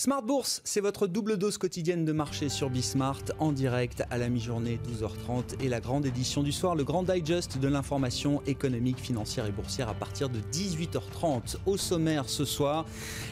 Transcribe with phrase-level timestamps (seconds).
[0.00, 4.28] Smart Bourse, c'est votre double dose quotidienne de marché sur Bismart en direct à la
[4.28, 9.44] mi-journée 12h30 et la grande édition du soir, le grand digest de l'information économique, financière
[9.46, 11.56] et boursière à partir de 18h30.
[11.66, 12.86] Au sommaire ce soir,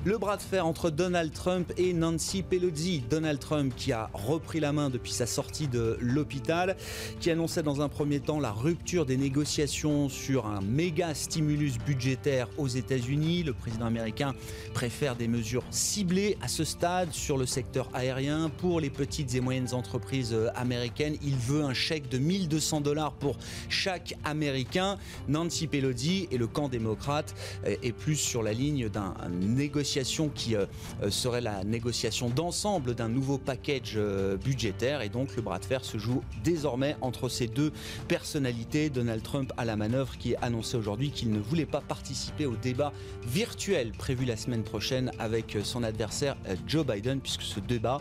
[0.04, 3.04] le bras de fer entre Donald Trump et Nancy Pelosi.
[3.08, 6.76] Donald Trump qui a repris la main depuis sa sortie de l'hôpital,
[7.20, 12.48] qui annonçait dans un premier temps la rupture des négociations sur un méga stimulus budgétaire
[12.58, 13.44] aux États-Unis.
[13.44, 14.34] Le président américain
[14.74, 19.42] préfère des mesures ciblées à ce stade sur le secteur aérien pour les petites et
[19.42, 21.18] moyennes entreprises euh, américaines.
[21.22, 23.36] Il veut un chèque de 1200 dollars pour
[23.68, 24.96] chaque Américain.
[25.28, 27.34] Nancy Pelosi et le camp démocrate
[27.66, 30.64] euh, est plus sur la ligne d'une négociation qui euh,
[31.10, 33.98] serait la négociation d'ensemble d'un nouveau package
[34.42, 35.02] budgétaire.
[35.02, 37.70] Et donc le bras de fer se joue désormais entre ces deux
[38.08, 38.88] personnalités.
[38.88, 42.56] Donald Trump à la manœuvre qui a annoncé aujourd'hui qu'il ne voulait pas participer au
[42.56, 42.94] débat
[43.26, 46.34] virtuel prévu la semaine prochaine avec son adversaire
[46.66, 48.00] Joe Biden, puisque ce débat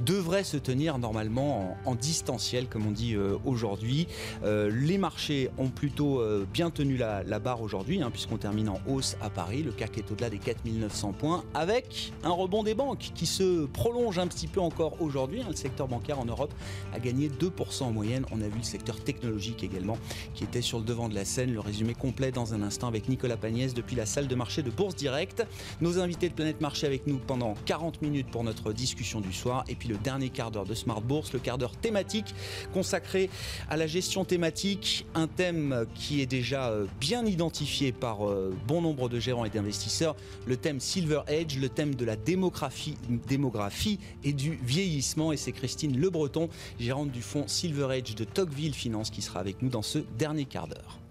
[0.00, 4.08] devrait se tenir normalement en, distanciel, comme on dit euh, aujourd'hui.
[4.42, 9.16] Euh, les marchés ont plutôt bien tenu la, barre aujourd'hui, hein, puisqu'on termine en hausse
[9.20, 9.62] à Paris.
[9.62, 14.18] Le CAC est au-delà des 4900 points, avec un rebond des banques qui se prolonge
[14.18, 15.42] un petit peu encore aujourd'hui.
[15.42, 15.46] Hein.
[15.48, 16.52] Le secteur bancaire en Europe
[16.92, 18.24] a gagné 2% en moyenne.
[18.32, 19.98] On a vu le secteur technologique également,
[20.34, 21.52] qui était sur le devant de la scène.
[21.52, 24.70] Le résumé complet dans un instant avec Nicolas Pagnès depuis la salle de marché de
[24.70, 25.46] Bourse Direct.
[25.80, 29.64] Nos invités de Planète Marché avec nous pendant 40 minutes pour notre discussion du soir.
[29.68, 32.34] Et puis le dernier quart d'heure de Smart Bourse, le quart d'heure thématique
[32.72, 33.30] consacré
[33.68, 35.06] à la gestion thématique.
[35.14, 39.50] Un thème qui est déjà euh, bien identifié par euh, bon nombre de gérants et
[39.50, 40.16] d'investisseurs.
[40.46, 42.96] Le thème Silver Edge, le thème de la démographie,
[43.28, 45.32] démographie et du vieillissement.
[45.32, 46.48] Et c'est Christine Le Breton,
[46.78, 50.44] gérante du fonds Silver Edge de Tocqueville Finance, qui sera avec nous dans ce dernier
[50.44, 51.03] quart d'heure.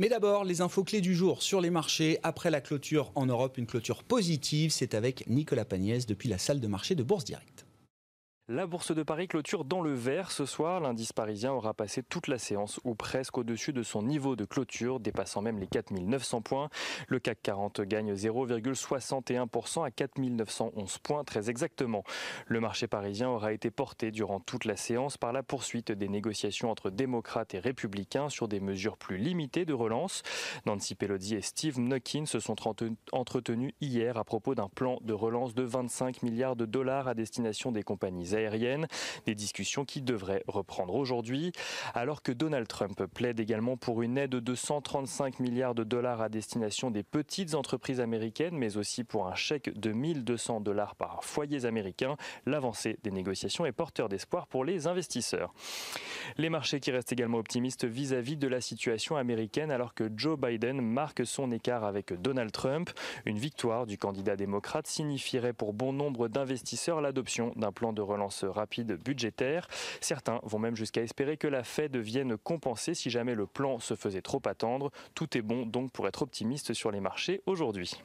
[0.00, 2.18] Mais d'abord, les infos clés du jour sur les marchés.
[2.22, 6.58] Après la clôture en Europe, une clôture positive, c'est avec Nicolas Pagnès depuis la salle
[6.58, 7.66] de marché de Bourse Directe.
[8.52, 10.80] La bourse de Paris clôture dans le vert ce soir.
[10.80, 14.98] L'indice parisien aura passé toute la séance ou presque au-dessus de son niveau de clôture,
[14.98, 16.68] dépassant même les 4900 points.
[17.06, 22.02] Le CAC 40 gagne 0,61% à 4911 points très exactement.
[22.46, 26.72] Le marché parisien aura été porté durant toute la séance par la poursuite des négociations
[26.72, 30.24] entre démocrates et républicains sur des mesures plus limitées de relance.
[30.66, 32.56] Nancy Pelosi et Steve Mnuchin se sont
[33.12, 37.70] entretenus hier à propos d'un plan de relance de 25 milliards de dollars à destination
[37.70, 38.34] des compagnies
[39.26, 41.52] Des discussions qui devraient reprendre aujourd'hui,
[41.94, 46.28] alors que Donald Trump plaide également pour une aide de 135 milliards de dollars à
[46.28, 51.64] destination des petites entreprises américaines, mais aussi pour un chèque de 1200 dollars par foyer
[51.64, 52.16] américain.
[52.46, 55.52] L'avancée des négociations est porteur d'espoir pour les investisseurs.
[56.36, 60.80] Les marchés qui restent également optimistes vis-à-vis de la situation américaine alors que Joe Biden
[60.80, 62.90] marque son écart avec Donald Trump.
[63.24, 68.29] Une victoire du candidat démocrate signifierait pour bon nombre d'investisseurs l'adoption d'un plan de relance
[68.42, 69.68] rapide budgétaire.
[70.00, 73.94] Certains vont même jusqu'à espérer que la Fed vienne compenser si jamais le plan se
[73.94, 74.90] faisait trop attendre.
[75.14, 78.02] Tout est bon donc pour être optimiste sur les marchés aujourd'hui.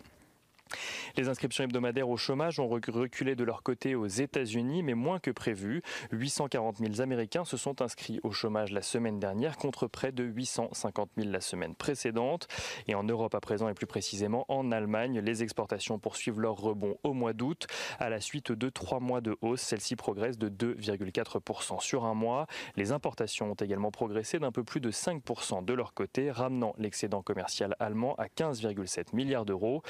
[1.18, 5.32] Les inscriptions hebdomadaires au chômage ont reculé de leur côté aux États-Unis, mais moins que
[5.32, 5.82] prévu.
[6.12, 11.10] 840 000 Américains se sont inscrits au chômage la semaine dernière contre près de 850
[11.18, 12.48] 000 la semaine précédente.
[12.88, 16.98] Et en Europe à présent et plus précisément en Allemagne, les exportations poursuivent leur rebond
[17.04, 17.68] au mois d'août.
[18.00, 22.48] À la suite de trois mois de hausse, celle-ci progresse de 2,4% sur un mois.
[22.76, 27.22] Les importations ont également progressé d'un peu plus de 5% de leur côté, ramenant l'excédent
[27.22, 29.82] commercial allemand à 15,7 milliards d'euros.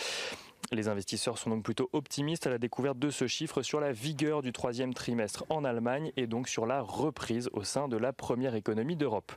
[0.72, 4.42] Les investisseurs sont donc plutôt optimistes à la découverte de ce chiffre sur la vigueur
[4.42, 8.56] du troisième trimestre en Allemagne et donc sur la reprise au sein de la première
[8.56, 9.32] économie d'Europe.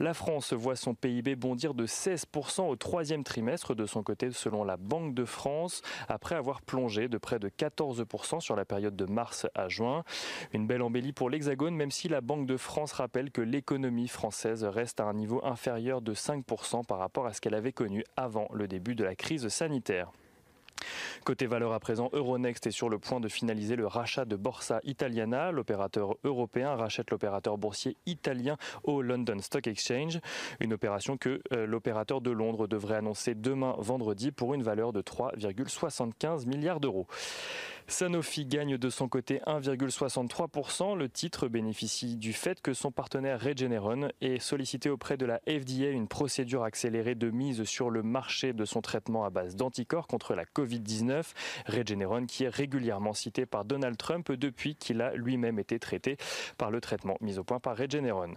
[0.00, 4.62] La France voit son PIB bondir de 16% au troisième trimestre de son côté selon
[4.62, 9.06] la Banque de France après avoir plongé de près de 14% sur la période de
[9.06, 10.04] mars à juin.
[10.52, 14.64] Une belle embellie pour l'Hexagone même si la Banque de France rappelle que l'économie française
[14.64, 18.48] reste à un niveau inférieur de 5% par rapport à ce qu'elle avait connu avant
[18.52, 20.12] le début de la crise sanitaire.
[21.24, 24.80] Côté valeur à présent, Euronext est sur le point de finaliser le rachat de Borsa
[24.84, 25.52] Italiana.
[25.52, 30.20] L'opérateur européen rachète l'opérateur boursier italien au London Stock Exchange.
[30.60, 35.02] Une opération que euh, l'opérateur de Londres devrait annoncer demain vendredi pour une valeur de
[35.02, 37.06] 3,75 milliards d'euros.
[37.90, 40.96] Sanofi gagne de son côté 1,63%.
[40.96, 45.88] Le titre bénéficie du fait que son partenaire Regeneron ait sollicité auprès de la FDA
[45.88, 50.36] une procédure accélérée de mise sur le marché de son traitement à base d'anticorps contre
[50.36, 51.32] la Covid-19.
[51.66, 56.16] Regeneron qui est régulièrement cité par Donald Trump depuis qu'il a lui-même été traité
[56.58, 58.34] par le traitement mis au point par Regeneron.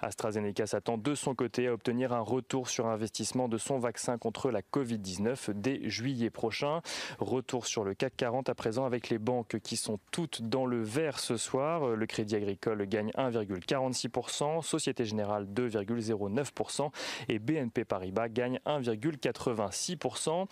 [0.00, 4.50] AstraZeneca s'attend de son côté à obtenir un retour sur investissement de son vaccin contre
[4.50, 6.80] la Covid-19 dès juillet prochain.
[7.18, 10.82] Retour sur le CAC 40 à présent avec les banques qui sont toutes dans le
[10.82, 11.88] vert ce soir.
[11.96, 16.90] Le Crédit Agricole gagne 1,46%, Société Générale 2,09%
[17.28, 20.46] et BNP Paribas gagne 1,86%.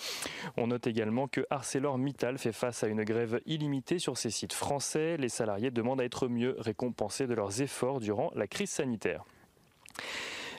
[0.57, 5.17] On note également que ArcelorMittal fait face à une grève illimitée sur ses sites français.
[5.17, 9.25] Les salariés demandent à être mieux récompensés de leurs efforts durant la crise sanitaire.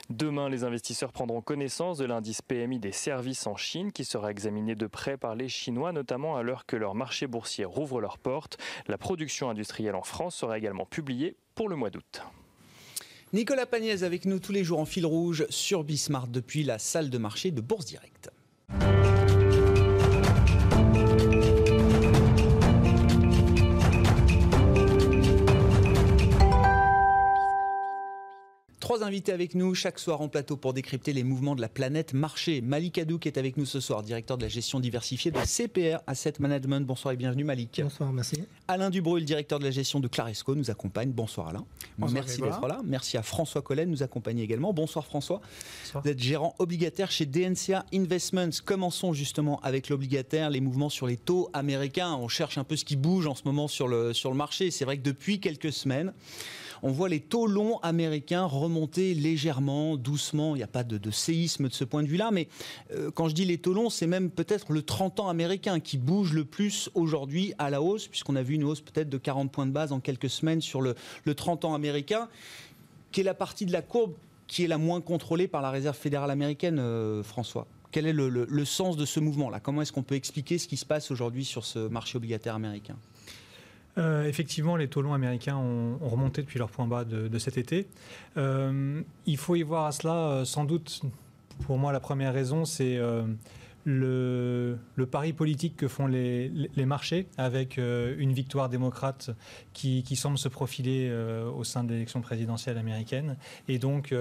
[0.08, 4.76] Demain, les investisseurs prendront connaissance de l'indice PMI des services en Chine qui sera examiné
[4.76, 8.56] de près par les Chinois, notamment à l'heure que leur marché boursier rouvre leurs portes.
[8.86, 12.22] La production industrielle en France sera également publiée pour le mois d'août.
[13.32, 17.10] Nicolas Pagnès avec nous tous les jours en fil rouge sur Bismart depuis la salle
[17.10, 18.30] de marché de Bourse Directe.
[28.96, 32.14] Trois invités avec nous chaque soir en plateau pour décrypter les mouvements de la planète
[32.14, 32.62] marché.
[32.62, 35.98] Malik Adou qui est avec nous ce soir, directeur de la gestion diversifiée de CPR
[36.06, 36.80] Asset Management.
[36.80, 37.78] Bonsoir et bienvenue Malik.
[37.82, 38.44] Bonsoir, merci.
[38.68, 41.10] Alain Dubruil, directeur de la gestion de Claresco, nous accompagne.
[41.10, 41.66] Bonsoir Alain.
[41.98, 42.80] Bonsoir, merci d'être là.
[42.86, 44.72] Merci à François Collen, nous accompagne également.
[44.72, 45.42] Bonsoir François.
[45.82, 46.02] Bonsoir.
[46.02, 48.62] Vous êtes gérant obligataire chez DNCA Investments.
[48.64, 52.14] Commençons justement avec l'obligataire, les mouvements sur les taux américains.
[52.14, 54.70] On cherche un peu ce qui bouge en ce moment sur le, sur le marché.
[54.70, 56.14] C'est vrai que depuis quelques semaines,
[56.82, 60.54] on voit les taux longs américains remonter légèrement, doucement.
[60.54, 62.48] Il n'y a pas de, séisme de ce point de vue-là, mais
[62.92, 65.98] euh, quand je dis les taux longs, c'est même peut-être le 30 ans américain qui
[65.98, 69.50] bouge le plus aujourd'hui à la hausse, puisqu'on a vu une hausse peut-être de 40
[69.50, 70.94] points de base en quelques semaines sur le,
[71.24, 72.28] le 30 ans américain,
[73.12, 74.12] qui est la partie de la courbe
[74.46, 77.66] qui est la moins contrôlée par la Réserve fédérale américaine, euh, François.
[77.90, 79.60] Quel est le, le, le sens de ce mouvement-là?
[79.60, 82.96] Comment est-ce qu'on peut expliquer ce qui se passe aujourd'hui sur ce marché obligataire américain?
[83.98, 87.56] Euh, effectivement, les taux longs américains ont, ont, remonté depuis leur point bas de, cet
[87.56, 87.86] été.
[88.36, 91.02] Euh, il faut y voir à cela, euh, sans doute,
[91.64, 92.98] pour moi, la première raison, c'est
[93.84, 94.78] le,
[95.10, 99.30] pari politique que font les, marchés avec une victoire démocrate
[99.72, 101.10] qui, semble se profiler
[101.56, 103.36] au sein de l'élection présidentielle américaine
[103.68, 104.14] et donc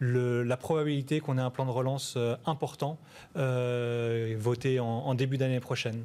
[0.00, 2.98] la probabilité qu'on ait un plan de relance important
[3.34, 6.04] voté en début d'année prochaine.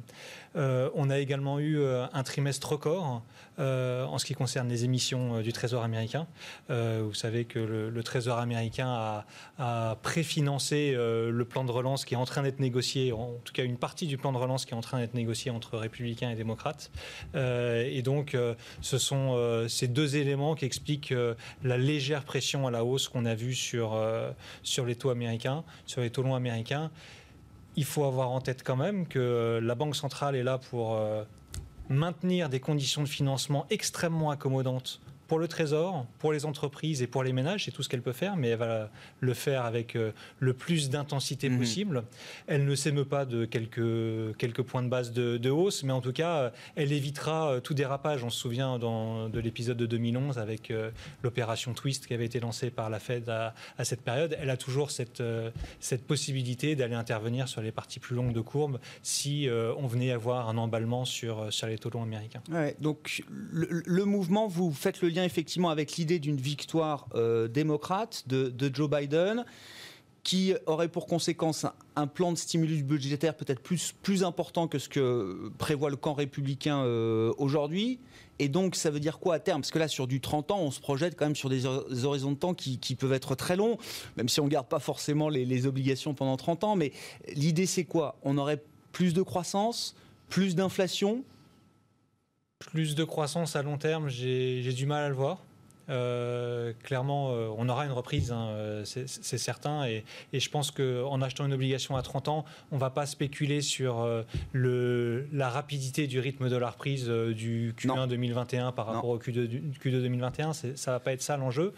[0.54, 3.22] On a également eu un trimestre record
[3.58, 6.26] en ce qui concerne les émissions du Trésor américain.
[6.68, 9.26] vous savez que le, Trésor américain a,
[9.58, 13.64] a préfinancé le plan de relance qui est en train d'être négocié, en tout cas
[13.64, 16.34] une partie du plan de relance qui est en train d'être négocié entre républicains et
[16.34, 16.90] démocrates.
[17.34, 21.14] Euh, et donc, euh, ce sont euh, ces deux éléments qui expliquent
[21.62, 24.00] la légère pression à la hausse qu'on a vue sur,
[24.62, 26.90] sur les taux américains, sur les taux longs américains.
[27.76, 30.98] Il faut avoir en tête quand même que la Banque centrale est là pour
[31.88, 35.00] maintenir des conditions de financement extrêmement accommodantes
[35.32, 38.12] pour le Trésor, pour les entreprises et pour les ménages, c'est tout ce qu'elle peut
[38.12, 38.90] faire, mais elle va
[39.20, 41.58] le faire avec euh, le plus d'intensité mmh.
[41.58, 42.04] possible.
[42.46, 46.02] Elle ne s'émeut pas de quelques, quelques points de base de, de, hausse, mais en
[46.02, 48.22] tout cas, euh, elle évitera euh, tout dérapage.
[48.24, 50.70] On se souvient dans, de l'épisode de 2011 avec
[51.22, 54.36] l'opération Twist qui avait été lancée par la Fed à, à cette période.
[54.38, 55.22] Elle a toujours cette,
[55.80, 60.50] cette possibilité d'aller intervenir sur les parties plus longues de courbe si on venait avoir
[60.50, 62.42] un emballement sur, sur les taux longs américains.
[62.50, 67.48] Ouais, donc le, le mouvement, vous faites le lien effectivement avec l'idée d'une victoire euh,
[67.48, 69.44] démocrate de, Joe Biden
[70.22, 74.88] qui aurait pour conséquence un, plan de stimulus budgétaire peut-être plus, plus important que ce
[74.88, 77.98] que prévoit le camp républicain euh, aujourd'hui.
[78.38, 79.62] Et donc, ça veut dire quoi à terme?
[79.62, 82.32] Parce que là, sur du 30 ans, on se projette quand même sur des, horizons
[82.32, 83.78] de temps qui, peuvent être très longs,
[84.16, 86.76] même si on ne garde pas forcément les, les obligations pendant 30 ans.
[86.76, 86.92] Mais
[87.34, 88.16] l'idée, c'est quoi?
[88.22, 88.62] On aurait
[88.92, 89.96] plus de croissance,
[90.28, 91.24] plus d'inflation,
[92.70, 95.38] plus de croissance à long terme, j'ai du mal à le voir.
[95.88, 99.84] Euh, clairement, euh, on aura une reprise, hein, c'est certain.
[99.86, 103.06] Et, et, je pense qu'en achetant une obligation à 30 ans, on ne va pas
[103.06, 108.06] spéculer sur euh, le, la rapidité du rythme de la reprise euh, du Q1 non.
[108.06, 109.12] 2021 par rapport non.
[109.12, 110.52] au Q2, Q2 2021.
[110.52, 111.74] Ça ne va pas être ça l'enjeu.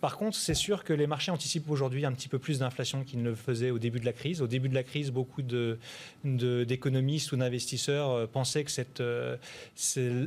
[0.00, 3.22] Par contre, c'est sûr que les marchés anticipent aujourd'hui un petit peu plus d'inflation qu'ils
[3.22, 4.40] ne le faisaient au début de la crise.
[4.40, 9.36] Au début de la crise, beaucoup d'économistes de, ou d'investisseurs euh, pensaient que euh,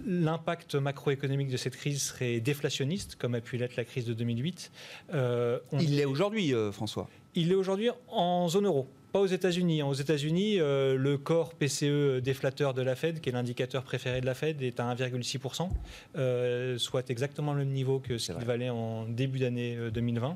[0.05, 4.71] l'impact macroéconomique de cette crise serait déflationniste, comme a pu l'être la crise de 2008.
[5.13, 5.79] Euh, on...
[5.79, 8.87] Il l'est aujourd'hui, euh, François Il l'est aujourd'hui en zone euro.
[9.13, 9.83] Pas aux États-Unis.
[9.83, 14.25] Aux États-Unis, euh, le corps PCE déflateur de la Fed, qui est l'indicateur préféré de
[14.25, 15.69] la Fed, est à 1,6%,
[16.17, 20.35] euh, soit exactement le même niveau que ce qu'il valait en début d'année 2020.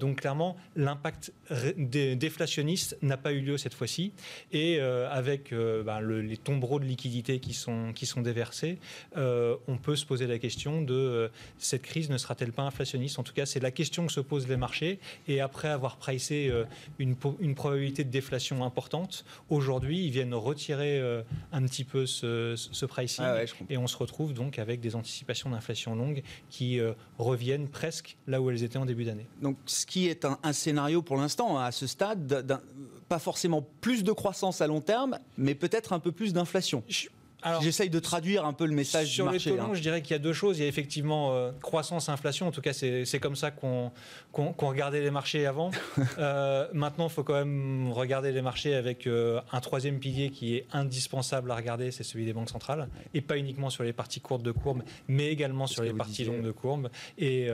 [0.00, 1.32] donc clairement, l'impact
[1.76, 4.10] déflationniste n'a pas eu lieu cette fois-ci.
[4.50, 8.78] Et avec ben, les tombereaux de liquidités qui sont, qui sont déversés,
[9.14, 13.20] on peut se poser la question de cette crise ne sera-t-elle pas inflationniste?
[13.20, 14.98] En tout cas, c'est la question que se posent les marchés.
[15.28, 16.50] Et après avoir pricé
[16.98, 22.54] une, une probabilité de déflation importante, aujourd'hui, ils viennent retirer euh, un petit peu ce,
[22.56, 26.92] ce pricing ah et on se retrouve donc avec des anticipations d'inflation longue qui euh,
[27.18, 29.26] reviennent presque là où elles étaient en début d'année.
[29.42, 32.60] Donc, ce qui est un, scénario pour l'instant, à ce stade,
[33.08, 36.82] pas forcément plus de croissance à long terme, mais peut-être un peu plus d'inflation.
[37.60, 39.50] J'essaye de traduire un peu le message sur du marché.
[39.50, 40.58] les taux longs, je dirais qu'il y a deux choses.
[40.58, 42.48] Il y a effectivement euh, croissance, inflation.
[42.48, 43.92] En tout cas, c'est comme ça qu'on
[44.58, 45.70] regardait les marchés avant.
[46.18, 50.56] euh, maintenant, il faut quand même regarder les marchés avec euh, un troisième pilier qui
[50.56, 52.88] est indispensable à regarder, c'est celui des banques centrales.
[53.14, 56.42] Et pas uniquement sur les parties courtes de courbe, mais également sur les parties longues
[56.42, 56.88] de courbe.
[57.18, 57.48] Et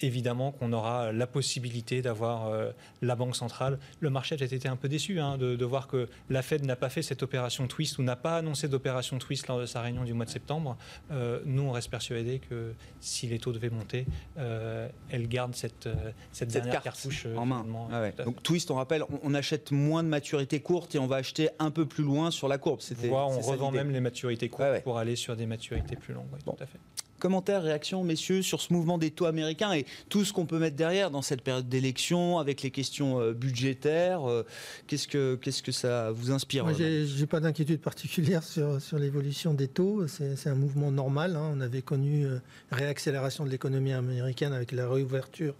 [0.00, 2.70] évidemment qu'on aura la possibilité d'avoir euh,
[3.02, 3.78] la Banque centrale.
[4.00, 6.88] Le marché a été un peu déçu hein, de, voir que la Fed n'a pas
[6.88, 10.14] fait cette opération twist ou n'a pas annoncé d'opération twist lors de sa réunion du
[10.14, 10.76] mois de septembre.
[11.10, 14.06] Euh, nous, on reste persuadés que si les taux devaient monter,
[14.38, 15.88] euh, elle garde cette,
[16.32, 17.64] cette, dernière cartouche en main.
[17.92, 21.50] Ah Donc twist, on rappelle, on, achète moins de maturité courte et on va acheter
[21.58, 22.80] un peu plus loin sur la courbe.
[23.10, 26.26] on revend même les maturités courtes pour aller sur des maturités plus longues.
[26.44, 26.78] tout à fait.
[27.20, 30.74] Commentaires, réactions, messieurs, sur ce mouvement des taux américains et tout ce qu'on peut mettre
[30.74, 34.28] derrière dans cette période d'élection avec les questions euh, budgétaires.
[34.28, 34.44] Euh,
[34.86, 39.54] qu'est-ce que, qu'est-ce que ça vous inspire Moi, j'ai, pas d'inquiétude particulière sur, sur l'évolution
[39.54, 40.06] des taux.
[40.08, 41.36] C'est, un mouvement normal.
[41.36, 41.52] Hein.
[41.54, 42.38] On avait connu euh,
[42.72, 45.54] réaccélération de l'économie américaine avec la réouverture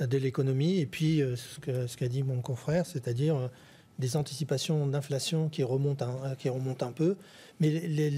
[0.00, 3.48] de l'économie et puis ce, ce qu'a dit mon confrère, c'est-à-dire
[3.98, 7.16] des anticipations d'inflation qui remontent un, qui remontent un peu.
[7.60, 8.10] Mais les,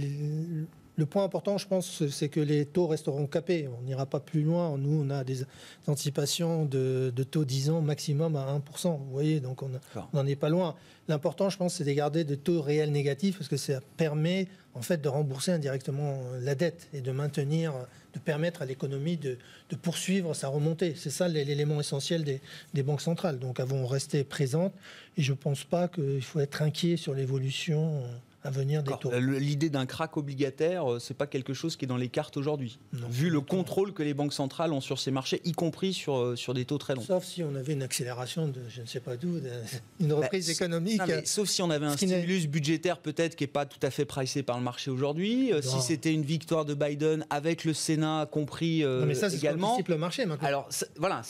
[0.99, 3.69] le point important, je pense, c'est que les taux resteront capés.
[3.79, 4.77] On n'ira pas plus loin.
[4.77, 5.45] Nous, on a des
[5.87, 8.99] anticipations de, taux 10 ans maximum à 1%.
[8.99, 9.71] Vous voyez, donc on
[10.13, 10.75] n'en est pas loin.
[11.07, 14.83] L'important, je pense, c'est de garder des taux réels négatifs parce que ça permet en
[14.83, 17.75] fait de rembourser indirectement la dette et de maintenir,
[18.13, 19.39] de permettre à l'économie de,
[19.81, 20.95] poursuivre sa remontée.
[20.97, 22.41] C'est ça l'élément essentiel des,
[22.75, 23.39] des, banques centrales.
[23.39, 24.75] Donc, elles vont rester présentes
[25.17, 28.03] et je ne pense pas qu'il faut être inquiet sur l'évolution
[28.49, 29.11] à venir des taux.
[29.19, 32.79] L'idée d'un crack obligataire, euh, c'est pas quelque chose qui est dans les cartes aujourd'hui,
[32.93, 36.37] vu le contrôle que les banques centrales ont sur ces marchés, y compris sur, euh,
[36.37, 37.03] sur des taux très longs.
[37.03, 39.39] Sauf si on avait une accélération de je ne sais pas d'où,
[40.01, 41.03] une bah, reprise économique.
[41.25, 44.43] sauf si on avait un stimulus budgétaire peut-être qui n'est pas tout à fait pricé
[44.43, 48.83] par le marché aujourd'hui, euh, si c'était une victoire de Biden avec le Sénat compris
[48.83, 49.79] non, mais ça, également.
[49.87, 50.49] le marché maintenant.
[50.49, 51.23] Alors voilà.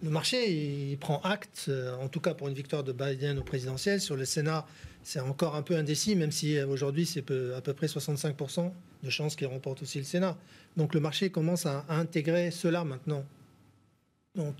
[0.00, 0.52] Le marché,
[0.90, 4.24] il prend acte, en tout cas pour une victoire de Biden au présidentiel, sur le
[4.24, 4.64] Sénat
[5.08, 7.24] c'est encore un peu indécis, même si euh, aujourd'hui c'est
[7.56, 8.70] à peu près 65%
[9.02, 10.36] de chances qu'il remporte aussi le Sénat.
[10.76, 13.24] Donc le marché commence à, intégrer cela maintenant.
[14.34, 14.54] Donc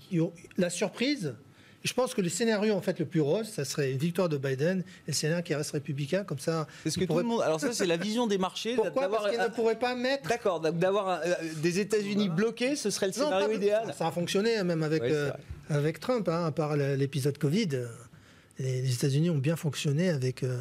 [0.57, 1.35] la surprise,
[1.83, 4.39] je pense que le scénario en fait le plus rose, ça serait une victoire de
[4.39, 6.65] Biden et le Sénat qui reste républicain comme ça.
[6.83, 7.43] Parce que tout le monde.
[7.43, 8.73] Alors ça c'est la vision des marchés.
[8.73, 10.27] Pourquoi Parce qu'ils ne pourraient pas mettre.
[10.29, 13.93] D'accord, d'avoir euh, des États-Unis bloqués, ce serait le scénario idéal.
[13.95, 15.29] Ça, a fonctionné hein, même avec euh,
[15.69, 17.85] avec Trump, hein, à part l'épisode Covid
[18.59, 20.43] les, États-Unis ont bien fonctionné avec.
[20.43, 20.59] Euh,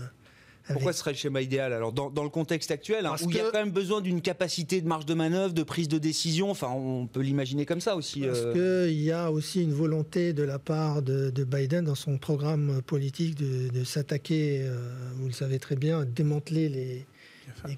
[0.68, 3.40] Pourquoi ce serait le schéma idéal Alors, dans, le contexte actuel, hein, où il y
[3.40, 6.68] a quand même besoin d'une capacité de marge de manœuvre, de prise de décision, enfin,
[6.68, 8.20] on peut l'imaginer comme ça aussi.
[8.20, 8.86] Parce euh...
[8.86, 13.34] qu'il y a aussi une volonté de la part de, Biden dans son programme politique
[13.34, 14.76] de, s'attaquer, euh,
[15.16, 17.06] vous le savez très bien, démanteler les,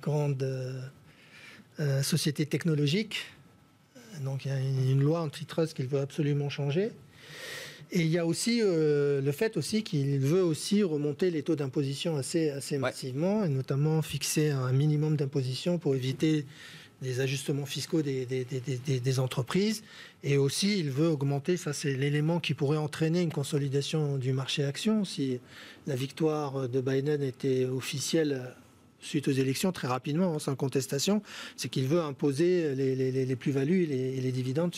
[0.03, 3.19] grandes euh, sociétés technologiques.
[4.25, 6.91] Donc, il y a une, une loi antitrust qu'il veut absolument changer.
[7.93, 11.57] Et il y a aussi euh, le fait aussi qu'il veut aussi remonter les taux
[11.57, 16.47] d'imposition assez, assez massivement, et notamment fixer un minimum d'imposition pour éviter
[17.03, 19.83] les ajustements fiscaux des, des, des, des, entreprises.
[20.23, 24.65] Et aussi, il veut augmenter, ça c'est l'élément qui pourrait entraîner une consolidation du marché
[24.65, 25.05] action.
[25.05, 25.41] Si
[25.87, 28.55] la victoire de Biden était officielle
[29.01, 31.23] suite aux élections très rapidement, hein, sans contestation,
[31.57, 34.75] c'est qu'il veut imposer les, plus-values et les, dividendes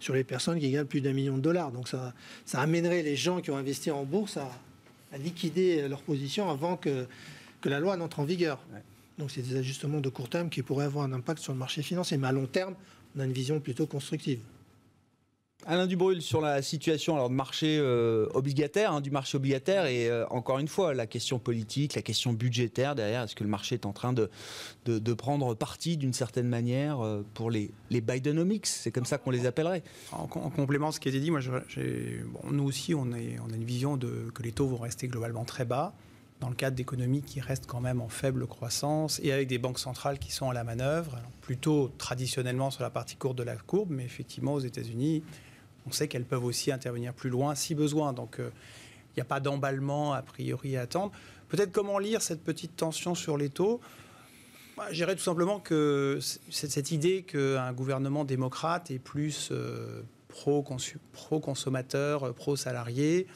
[0.00, 1.72] sur, les personnes qui gagnent plus d'un million de dollars.
[1.72, 2.14] Donc ça,
[2.44, 4.50] ça amènerait les gens qui ont investi en bourse à,
[5.18, 7.06] liquider leur position avant que,
[7.62, 8.58] que la loi n'entre en vigueur.
[9.18, 11.82] Donc c'est des ajustements de court terme qui pourraient avoir un impact sur le marché
[11.82, 12.18] financier.
[12.18, 12.74] Mais à long terme,
[13.16, 14.40] on a une vision plutôt constructive.
[15.68, 20.08] Alain Dubrul sur la situation alors, de marché euh, obligataire, hein, du marché obligataire et
[20.08, 23.22] euh, encore une fois la question politique, la question budgétaire derrière.
[23.22, 24.30] Est-ce que le marché est en train de,
[24.84, 28.66] de, prendre parti d'une certaine manière euh, pour les, les Bidenomics?
[28.66, 29.82] C'est comme ça qu'on les appellerait.
[30.12, 31.40] En, complément de ce qui a été dit, moi,
[32.50, 35.44] nous aussi, on, est, on a une vision de, que les taux vont rester globalement
[35.44, 35.94] très bas
[36.40, 39.78] dans le cadre d'économies qui restent quand même en faible croissance et avec des banques
[39.78, 43.90] centrales qui sont à la manœuvre, plutôt traditionnellement sur la partie courte de la courbe,
[43.90, 45.22] mais effectivement aux États-Unis,
[45.86, 48.12] on sait qu'elles peuvent aussi intervenir plus loin si besoin.
[48.12, 48.50] Donc euh,
[49.10, 51.12] il n'y a pas d'emballement a priori à attendre.
[51.48, 53.80] Peut-être comment lire cette petite tension sur les taux?
[54.76, 56.18] Bah, tout simplement que
[56.50, 63.26] cette idée qu'un gouvernement démocrate est plus euh, pro-consommateur, pro-salarié,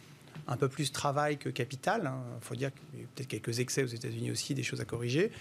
[0.48, 2.02] un peu plus travail que capital.
[2.02, 2.22] Il hein.
[2.42, 5.32] faut dire qu'il y a peut-être quelques excès aux États-Unis aussi, des choses à corriger.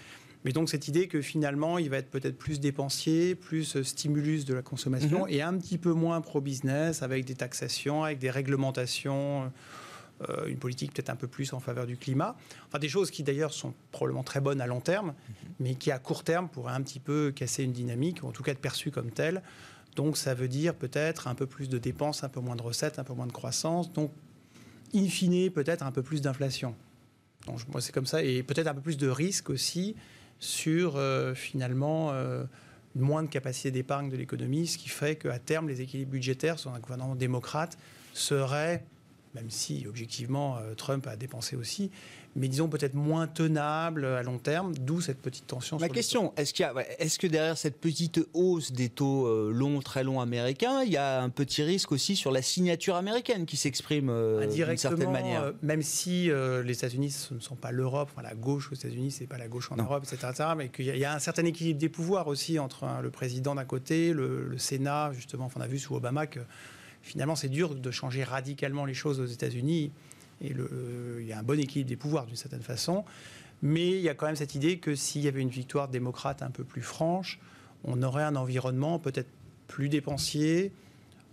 [0.46, 4.46] Mais donc cette idée que finalement, il va être peut-être plus dépensier, plus euh, stimulus
[4.46, 5.34] de la consommation mhm.
[5.34, 9.52] et un petit peu moins pro-business avec des taxations, avec des réglementations,
[10.30, 12.38] euh, une politique peut-être un peu plus en faveur du climat.
[12.68, 15.36] Enfin des choses qui d'ailleurs sont probablement très bonnes à long terme, mhm.
[15.60, 18.44] mais qui à court terme pourraient un petit peu casser une dynamique, ou en tout
[18.44, 19.42] cas être perçues comme telles.
[19.96, 23.00] Donc ça veut dire peut-être un peu plus de dépenses, un peu moins de recettes,
[23.00, 23.92] un peu moins de croissance.
[23.92, 24.12] Donc
[24.94, 26.76] in fine peut-être un peu plus d'inflation.
[27.46, 29.96] Donc moi c'est comme ça et peut-être un peu plus de risque aussi
[30.40, 32.46] sur euh, finalement euh,
[32.96, 36.74] moins de capacité d'épargne de l'économie, ce qui fait qu'à terme, les équilibres budgétaires sur
[36.74, 37.78] un gouvernement démocrate
[38.14, 38.84] seraient,
[39.36, 41.92] même si objectivement euh, Trump a dépensé aussi,
[42.36, 45.78] mais disons peut-être moins tenable à long terme, d'où cette petite tension.
[45.80, 50.22] Ma question, est-ce est que derrière cette petite hausse des taux euh, longs, très longs
[50.22, 54.46] américains, il y a un petit risque aussi sur la signature américaine qui s'exprime euh,
[54.46, 55.44] d'une certaine manière?
[55.44, 59.12] euh, Même si les États-Unis ce ne sont pas l'Europe, enfin, la gauche aux États-Unis
[59.12, 61.90] c'est pas la gauche en Europe, etc., mais qu'il y, a un certain équilibre des
[61.90, 65.68] pouvoirs aussi entre hein, le président d'un côté, le, le, Sénat, justement, enfin, on a
[65.68, 66.42] vu sous Obama que
[67.02, 69.92] finalement c'est dur de changer radicalement les choses aux États-Unis.
[70.42, 70.54] Et
[71.20, 73.04] il y a un bon équilibre des pouvoirs d'une certaine façon.
[73.62, 76.42] Mais il y a quand même cette idée que s'il y avait une victoire démocrate
[76.42, 77.40] un peu plus franche,
[77.84, 79.30] on aurait un environnement peut-être
[79.68, 80.72] plus dépensier,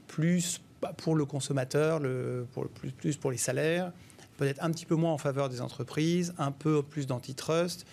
[0.08, 3.92] plus bah, pour le consommateur, le, pour, plus, plus pour les salaires,
[4.36, 7.86] peut-être un petit peu moins en faveur des entreprises, un peu plus d'antitrust,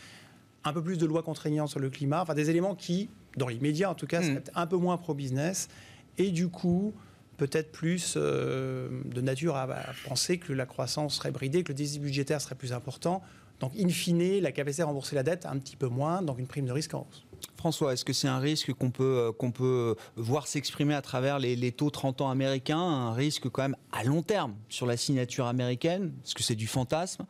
[0.64, 3.90] un peu plus de lois contraignantes sur le climat, enfin des éléments qui, dans l'immédiat
[3.90, 4.24] en tout cas, mmh.
[4.24, 5.70] seraient un peu moins pro-business.
[6.18, 6.94] Et du coup,
[7.38, 9.68] peut-être plus euh, de nature à,
[10.08, 13.22] penser que la croissance serait bridée, que le déficit budgétaire serait plus important.
[13.60, 16.48] Donc, in fine, la capacité à rembourser la dette un petit peu moins, donc une
[16.48, 17.26] prime de risque en hausse.
[17.56, 21.40] François, est-ce que c'est un risque qu'on peut, euh, qu'on peut voir s'exprimer à travers
[21.40, 22.80] les, taux 30 ans américains?
[22.80, 26.14] Un risque quand même à long terme sur la signature américaine?
[26.26, 27.26] Est-ce que c'est du fantasme?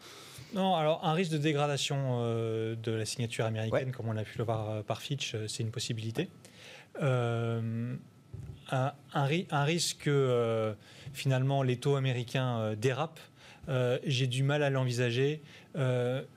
[0.53, 4.37] Non, alors un risque de dégradation euh, de la signature américaine, comme on a pu
[4.37, 6.29] le voir par Fitch, c'est une possibilité
[8.71, 10.73] un, risque que euh,
[11.13, 13.19] finalement les taux américains euh, dérapent.
[13.69, 15.41] Euh, j'ai du mal à l'envisager.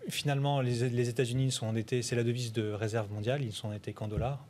[0.09, 4.09] finalement, les, États-Unis sont endettés, c'est la devise de réserve mondiale, ils sont endettés qu'en
[4.09, 4.45] dollars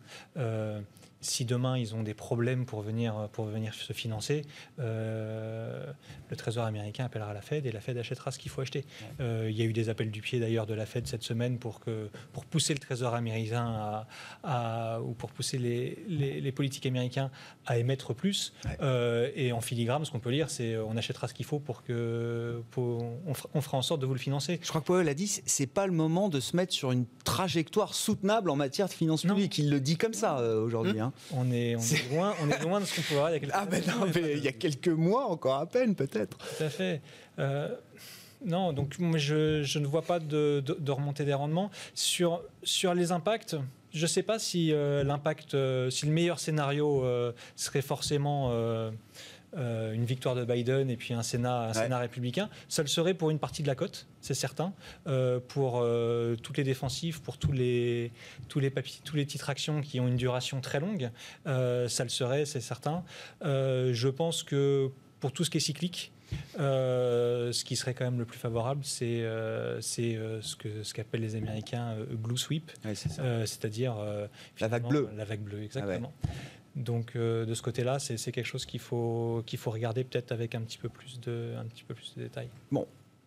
[1.27, 4.43] si demain ils ont des problèmes pour venir, pour venir se financer,
[4.79, 5.87] euh,
[6.29, 8.85] le Trésor américain appellera la Fed et la Fed achètera ce qu'il faut acheter.
[9.21, 11.59] Euh, il y a eu des appels du pied d'ailleurs de la Fed cette semaine
[11.59, 14.07] pour, que, pour pousser le Trésor américain
[14.43, 17.31] à, ou pour pousser les, les, politiques américains
[17.67, 18.53] à émettre plus.
[18.81, 21.83] Euh, et en filigrane, ce qu'on peut lire, c'est on achètera ce qu'il faut pour
[21.83, 24.61] que on, fera en sorte de vous le financer.
[24.63, 27.07] Je crois que Powell a dit c'est pas le moment de se mettre sur une
[27.25, 29.59] trajectoire soutenable en matière de finances publiques.
[29.59, 31.01] Il le dit comme ça aujourd'hui.
[31.01, 31.07] Hein.
[31.07, 31.13] Hein.
[31.33, 31.77] On, est,
[32.11, 33.83] loin, on est loin de ce qu'on pouvait avoir il y a quelques Ah, ben
[33.87, 36.39] non, mais il y a quelques mois, encore à peine, peut-être.
[36.39, 37.01] Tout à fait.
[37.39, 37.69] Euh,
[38.45, 41.71] non, donc je, je, ne vois pas de, de, remontée des rendements.
[41.95, 43.57] Sur, sur les impacts,
[43.93, 47.05] je ne sais pas si euh, l'impact, euh, si le meilleur scénario
[47.57, 48.53] serait forcément
[49.57, 53.15] euh, une victoire de Biden et puis un Sénat, un Sénat républicain, ça le serait
[53.15, 54.75] pour une partie de la cote, c'est certain,
[55.07, 58.13] euh, pour euh, toutes les défensives, pour tous les,
[58.49, 58.73] tous, les
[59.05, 61.11] tous les titres actions qui ont une duration très longue,
[61.45, 63.05] ça le serait, c'est certain.
[63.43, 66.13] je pense que pour tout ce qui est cyclique,
[66.59, 69.25] ce qui serait quand même le plus favorable, c'est
[69.81, 73.97] c'est ce que ce qu'appellent les Américains blue sweep, c'est-à-dire
[74.61, 75.09] la vague bleue.
[75.17, 76.13] La vague bleue, exactement.
[76.25, 76.29] Ah
[76.77, 80.55] donc euh, de ce côté-là, c'est quelque chose qu'il faut, qu'il faut regarder peut-être avec
[80.55, 81.65] un petit peu plus de, un
[82.17, 82.51] de détails.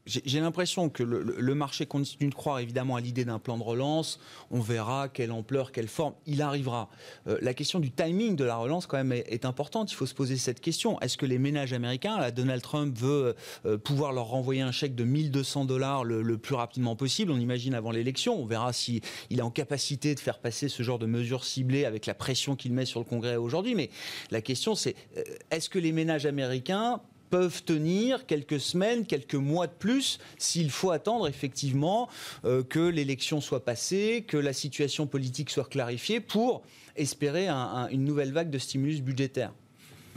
[0.10, 4.19] J'ai l'impression que le, marché continue de croire évidemment à l'idée d'un plan de relance.
[4.50, 6.13] On verra quelle ampleur, quelle forme.
[6.26, 6.89] Il arrivera.
[7.28, 9.91] Euh, la question du timing de la relance, quand même, est, importante.
[9.91, 11.00] Il faut se poser cette question.
[11.00, 14.95] Est-ce que les ménages américains, là, Donald Trump veut euh, pouvoir leur renvoyer un chèque
[14.95, 17.32] de 1200 dollars le, plus rapidement possible?
[17.32, 18.41] On imagine avant l'élection.
[18.41, 22.06] On verra s'il est en capacité de faire passer ce genre de mesures ciblées avec
[22.06, 23.76] la pression qu'il met sur le Congrès aujourd'hui.
[23.76, 23.89] Mais
[24.32, 29.68] la question, c'est euh, est-ce que les ménages américains peuvent tenir quelques semaines, quelques mois
[29.68, 32.10] de plus, s'il faut attendre effectivement
[32.46, 36.63] euh, que l'élection soit passée, que la situation politique soit clarifiée pour
[36.96, 39.54] espérer une nouvelle vague de stimulus budgétaire.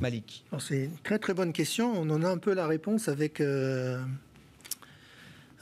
[0.00, 0.44] Malik.
[0.58, 1.92] C'est une très très bonne question.
[1.94, 4.02] On en a un peu la réponse avec euh,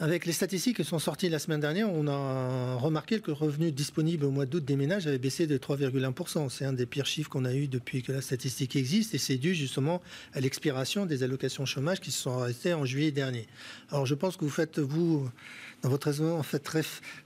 [0.00, 3.70] avec les statistiques qui sont sorties la semaine dernière, on a remarqué que le revenu
[3.70, 6.48] disponible au mois d'août des ménages avait baissé de 3,1%.
[6.48, 9.36] C'est un des pires chiffres qu'on a eu depuis que la statistique existe et c'est
[9.36, 10.00] dû justement
[10.32, 13.46] à l'expiration des allocations chômage qui se sont arrêtées en juillet dernier.
[13.90, 15.28] Alors je pense que vous faites, vous,
[15.82, 16.68] dans votre raisonnement, en fait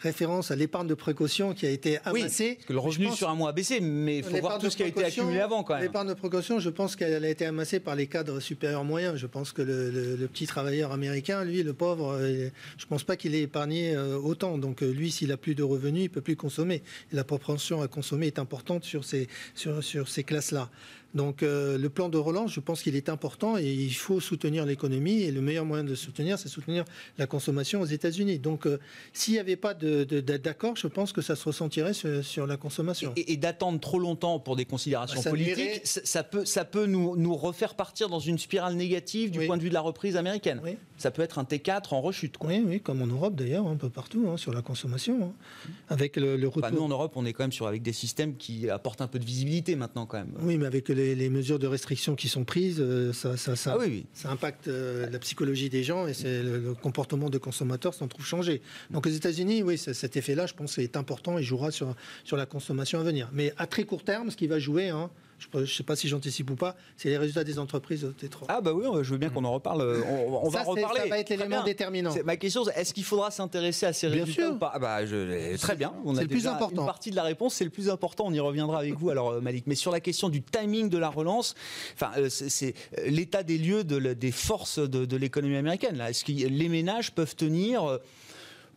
[0.00, 2.50] référence à l'épargne de précaution qui a été amassée.
[2.50, 4.70] Oui, parce que le revenu sur un mois a baissé, mais il faut voir tout
[4.70, 5.82] ce qui a été accumulé avant quand même.
[5.82, 9.16] L'épargne de précaution, je pense qu'elle a été amassée par les cadres supérieurs moyens.
[9.16, 13.16] Je pense que le, petit travailleur américain, lui, le pauvre, euh, je ne pense pas
[13.16, 14.58] qu'il ait épargné euh, autant.
[14.58, 16.82] Donc euh, lui, s'il a plus de revenus, il peut plus consommer.
[17.12, 20.70] la propension à consommer est importante sur ces, sur, sur ces classes-là.
[21.14, 24.66] Donc euh, le plan de relance, je pense qu'il est important et il faut soutenir
[24.66, 25.22] l'économie.
[25.22, 26.84] Et le meilleur moyen de soutenir, c'est soutenir
[27.18, 28.38] la consommation aux États-Unis.
[28.38, 28.78] Donc euh,
[29.12, 33.12] s'il n'y avait pas d'accord, je pense que ça se ressentirait sur, la consommation.
[33.16, 37.34] Et, d'attendre trop longtemps pour des considérations bah, politiques, ça peut, ça peut nous, nous,
[37.34, 40.60] refaire partir dans une spirale négative du point de vue de la reprise américaine.
[40.96, 42.36] Ça peut être un T4 en rechute.
[42.42, 45.24] Oui, oui, comme en Europe d'ailleurs, un peu partout, hein, sur la consommation.
[45.24, 45.70] Hein.
[45.88, 46.70] Avec le, le retour...
[46.70, 49.18] nous en Europe, on est quand même sur, avec des systèmes qui apportent un peu
[49.18, 50.32] de visibilité maintenant quand même.
[50.40, 53.76] Oui, mais avec les les, mesures de restriction qui sont prises, euh, ça, ça, ça,
[53.78, 58.08] ah ça impacte euh, la psychologie des gens et c'est le, comportement de consommateurs s'en
[58.08, 58.62] trouve changé.
[58.90, 62.46] Donc aux États-Unis, oui, cet effet-là, je pense, est important et jouera sur, sur la
[62.46, 63.28] consommation à venir.
[63.32, 66.08] Mais à très court terme, ce qui va jouer, hein, je ne sais pas si
[66.08, 68.44] j'anticipe ou pas, c'est les résultats des entreprises T3.
[68.48, 69.82] Ah bah oui, je veux bien qu'on en reparle.
[69.82, 71.00] Euh, on, va reparler.
[71.02, 72.14] Ça va être l'élément déterminant.
[72.24, 74.72] Ma question, est-ce qu'il faudra s'intéresser à ces résultats ou pas?
[74.74, 75.92] Ah bah, je, Très bien.
[76.04, 76.82] On a le plus important.
[76.82, 78.24] Une partie de la réponse, c'est le plus important.
[78.26, 79.66] On y reviendra avec vous, alors Malik.
[79.66, 81.54] Mais sur la question du timing de la relance,
[81.94, 82.74] enfin, euh, c'est
[83.06, 86.00] l'état des lieux des forces de, de l'économie américaine.
[86.00, 87.98] Est-ce que les ménages peuvent tenir euh,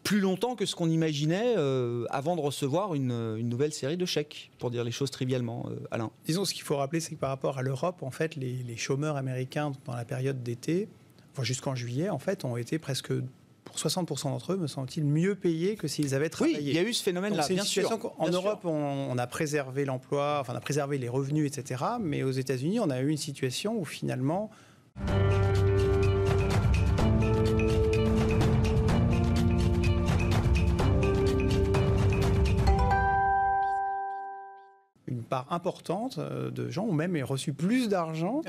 [0.03, 4.51] plus longtemps que ce qu'on imaginait euh, avant de recevoir une, nouvelle série de chèques,
[4.59, 6.11] pour dire les choses trivialement, euh, Alain.
[6.25, 9.17] Disons, ce qu'il faut rappeler, c'est que par rapport à l'Europe, en fait, les, chômeurs
[9.17, 10.87] américains dans la période d'été,
[11.41, 13.11] jusqu'en juillet, en fait, ont été presque
[13.63, 16.57] pour 60% d'entre eux, me semble-t-il, mieux payés que s'ils avaient travaillé.
[16.57, 17.91] Oui, il y a eu ce phénomène-là, bien sûr.
[18.17, 21.83] En Europe, on, on, a préservé l'emploi, enfin, on a préservé les revenus, etc.
[21.99, 24.49] Mais aux États-Unis, on a eu une situation où finalement...
[35.27, 38.41] part importante euh, de gens ont même reçu plus d'argent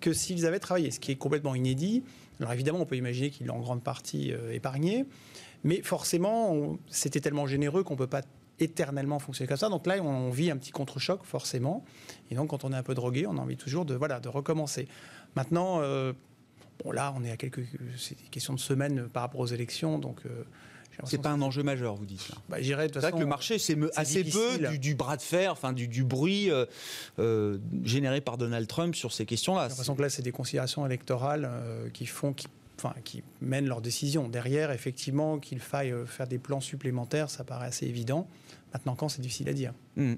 [0.00, 2.04] que s'ils avaient travaillé, ce qui est complètement inédit.
[2.40, 5.06] Alors évidemment, on peut imaginer qu'ils l'ont en grande partie euh, épargné,
[5.64, 8.22] mais forcément, c'était tellement généreux qu'on ne peut pas
[8.60, 9.68] éternellement fonctionner comme ça.
[9.68, 11.84] Donc là, on vit un petit contre-choc, forcément.
[12.30, 14.28] Et donc, quand on est un peu drogué, on a envie toujours de, voilà, de
[14.28, 14.88] recommencer.
[15.36, 16.12] Maintenant, euh,
[16.84, 17.64] bon, là, on est à quelques...
[17.96, 20.22] C'est question de semaines par rapport aux élections, donc...
[21.04, 22.30] C'est pas un enjeu majeur, vous dites.
[22.48, 26.04] Bah, C'est vrai que le marché, c'est assez peu du, bras de fer, enfin du,
[26.04, 26.66] bruit euh,
[27.18, 29.64] euh, généré par Donald Trump sur ces questions-là.
[29.64, 33.66] J'ai l'impression que là, c'est des considérations électorales euh, qui font, qui, enfin, qui mènent
[33.66, 34.28] leurs décisions.
[34.28, 38.26] Derrière, effectivement, qu'il faille faire des plans supplémentaires, ça paraît assez évident.
[38.72, 39.72] Maintenant, quand, c'est difficile à dire.
[39.96, 40.14] Hmm.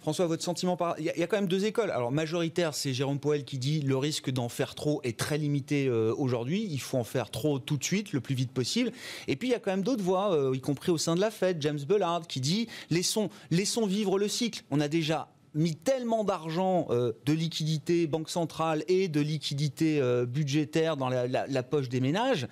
[0.00, 0.98] François, votre sentiment par...
[0.98, 1.90] il, y a, quand même deux écoles.
[1.90, 5.86] Alors majoritaire, c'est Jérôme Poel qui dit le risque d'en faire trop est très limité
[5.86, 6.66] euh, aujourd'hui.
[6.70, 8.92] Il faut en faire trop tout de suite, le plus vite possible.
[9.26, 11.20] Et puis il y a quand même d'autres voix, euh, y compris au sein de
[11.20, 14.62] la Fed, James Bullard qui dit laissons, laissons vivre le cycle.
[14.70, 20.96] On a déjà mis tellement d'argent euh, de liquidité banque centrale et de liquidité budgétaire
[20.96, 22.46] dans la, poche des ménages.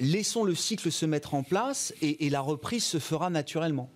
[0.00, 3.90] Laissons le cycle se mettre en place et, la reprise se fera naturellement.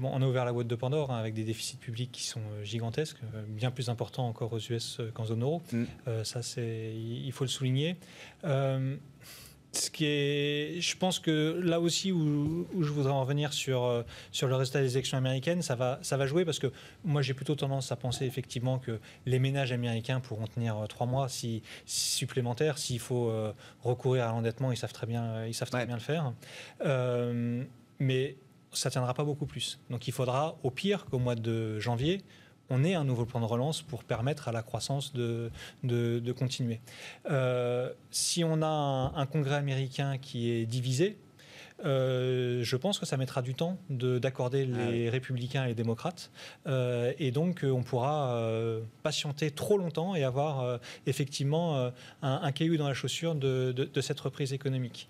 [0.00, 2.40] Bon, on a ouvert la boîte de Pandore hein, avec des déficits publics qui sont
[2.40, 5.62] euh, gigantesques, euh, bien plus importants encore aux US euh, qu'en zone euro.
[5.72, 5.84] Mm.
[6.24, 7.96] ça, c'est, il faut le souligner.
[8.44, 14.48] ce qui est, je pense que là aussi où, je voudrais en revenir sur, sur
[14.48, 16.70] le résultat des élections américaines, ça va, ça va jouer parce que
[17.04, 21.28] moi j'ai plutôt tendance à penser effectivement que les ménages américains pourront tenir trois mois
[21.28, 22.78] si, supplémentaires.
[22.78, 23.32] S'il faut
[23.82, 26.32] recourir à l'endettement, ils savent très bien, ils savent très bien le faire.
[27.98, 28.36] mais
[28.72, 29.78] ça ne tiendra pas beaucoup plus.
[29.90, 32.22] Donc il faudra, au pire, qu'au mois de janvier,
[32.70, 35.50] on ait un nouveau plan de relance pour permettre à la croissance de,
[35.82, 36.80] de, continuer.
[37.30, 41.18] Euh, si on a un, Congrès américain qui est divisé,
[41.84, 46.30] euh, je pense que ça mettra du temps d'accorder ah les républicains et les démocrates.
[46.66, 48.40] Euh, et donc, on pourra
[49.02, 51.90] patienter trop longtemps et avoir effectivement
[52.22, 55.08] un, caillou dans la chaussure de, de cette reprise économique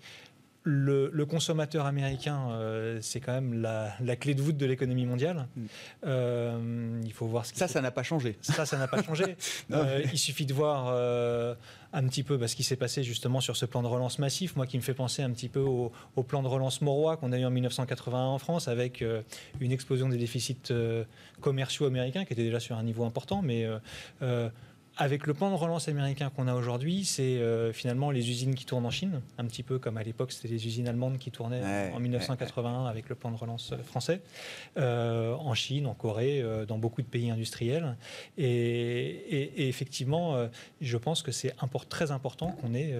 [0.63, 5.47] le, consommateur américain, euh, c'est quand même la, clé de voûte de l'économie mondiale.
[5.55, 5.65] Mm.
[6.05, 8.37] Euh, il faut voir ce ça, ça n'a pas changé.
[8.41, 9.35] Ça, ça n'a pas changé.
[9.71, 10.87] Euh, il suffit de voir
[11.93, 14.55] un petit peu bah, ce qui s'est passé justement sur ce plan de relance massif,
[14.55, 15.91] moi qui me fait penser un petit peu au,
[16.27, 19.03] plan de relance morois qu'on a eu en 1981 en France, avec
[19.59, 20.73] une explosion des déficits
[21.41, 23.67] commerciaux américains qui étaient déjà sur un niveau important, mais
[24.97, 28.65] avec le plan de relance américain qu'on a aujourd'hui, c'est euh, finalement les usines qui
[28.65, 31.91] tournent en Chine, un petit peu comme à l'époque c'était les usines allemandes qui tournaient
[31.93, 34.21] en 1981 avec le plan de relance euh, français,
[34.77, 37.95] euh, en Chine, en Corée, dans beaucoup de pays industriels.
[38.37, 40.47] Et, effectivement,
[40.81, 41.55] je pense que c'est
[41.89, 42.93] très important qu'on ait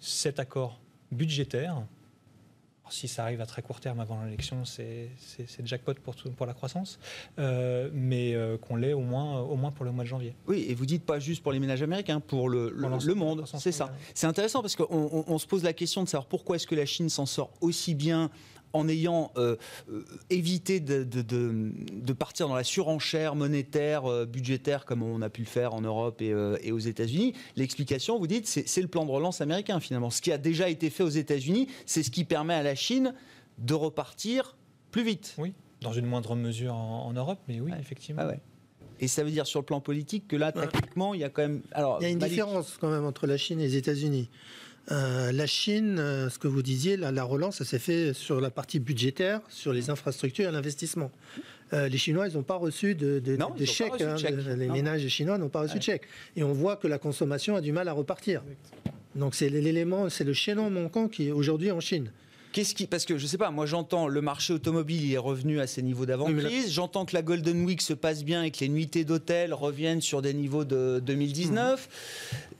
[0.00, 0.78] cet accord
[1.12, 1.82] budgétaire
[2.90, 5.10] si ça arrive à très court terme avant l'élection, c'est
[5.64, 6.98] jackpot pour, pour la croissance,
[7.38, 10.34] euh, mais euh, qu'on l'ait au moins, au moins pour le mois de janvier.
[10.46, 13.72] Oui, et vous dites pas juste pour les ménages américains, pour le, le, monde, c'est
[13.72, 13.92] ça.
[14.12, 17.08] C'est intéressant parce qu'on se pose la question de savoir pourquoi est-ce que la Chine
[17.08, 18.30] s'en sort aussi bien
[18.74, 19.56] en ayant euh,
[19.88, 25.46] euh, évité de, partir dans la surenchère monétaire, euh, budgétaire, comme on a pu le
[25.46, 27.32] faire en Europe et, aux États-Unis.
[27.56, 30.10] L'explication, vous dites, c'est le plan de relance américain finalement.
[30.10, 33.14] Ce qui a déjà été fait aux États-Unis, c'est ce qui permet à la Chine
[33.58, 34.56] de repartir
[34.90, 35.36] plus vite.
[35.38, 38.22] Oui, dans une moindre mesure en, Europe, mais oui, effectivement.
[38.24, 38.34] Ah
[39.00, 41.42] et ça veut dire sur le plan politique que là, tactiquement, il y a quand
[41.42, 41.62] même.
[41.72, 44.30] Alors, il y a une différence quand même entre la Chine et les États-Unis.
[44.90, 48.50] Euh, la Chine, euh, ce que vous disiez, la, relance, ça s'est fait sur la
[48.50, 51.10] partie budgétaire, sur les infrastructures et l'investissement.
[51.72, 53.20] Euh, les Chinois, ils n'ont pas reçu de,
[53.64, 54.00] chèques.
[54.02, 54.16] Hein,
[54.56, 56.06] les ménages chinois n'ont pas reçu de chèques.
[56.36, 58.42] Et on voit que la consommation a du mal à repartir.
[59.14, 62.10] Donc c'est l'élément, c'est le chaînon manquant qui est aujourd'hui en Chine.
[62.54, 65.58] Qu'est-ce qui, parce que je sais pas, moi j'entends le marché automobile il est revenu
[65.58, 68.68] à ses niveaux d'avant-crise, j'entends que la Golden Week se passe bien et que les
[68.68, 71.88] nuitées d'hôtel reviennent sur des niveaux de 2019.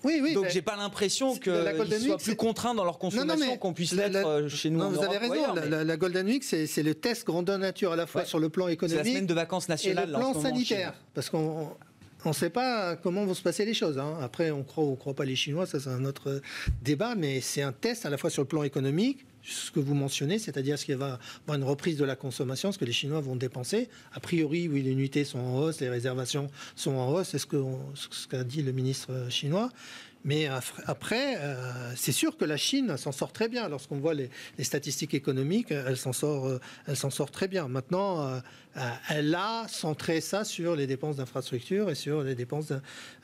[0.02, 0.34] Oui, oui.
[0.34, 1.52] Donc j'ai pas l'impression qu'ils
[2.00, 4.80] soient plus contraints dans leur consommation qu'on puisse l'être euh, chez nous.
[4.80, 5.54] Non, vous avez raison.
[5.54, 9.04] la, Golden Week, c'est le test grandeur nature à la fois sur le plan économique.
[9.04, 10.08] La semaine de vacances nationales.
[10.08, 11.68] Et le plan sanitaire, parce qu'on
[12.24, 13.98] on ne sait pas comment vont se passer les choses.
[13.98, 14.18] Hein.
[14.20, 16.40] Après, on croit ou on croit pas les Chinois, ça c'est un autre
[16.82, 19.94] débat, mais c'est un test à la fois sur le plan économique, ce que vous
[19.94, 23.20] mentionnez, c'est-à-dire ce qu'il va avoir une reprise de la consommation, ce que les Chinois
[23.20, 23.88] vont dépenser.
[24.12, 28.28] A priori, oui, les unités sont en hausse, les réservations sont en hausse, c'est ce
[28.28, 29.70] qu'a dit le ministre chinois.
[30.26, 30.48] Mais
[30.86, 33.68] après, euh, c'est sûr que la Chine s'en sort très bien.
[33.68, 37.68] Lorsqu'on voit les, statistiques économiques, elle s'en sort, euh, elle s'en sort très bien.
[37.68, 38.40] Maintenant, euh,
[39.10, 42.72] elle a centré ça sur les dépenses d'infrastructure et sur les dépenses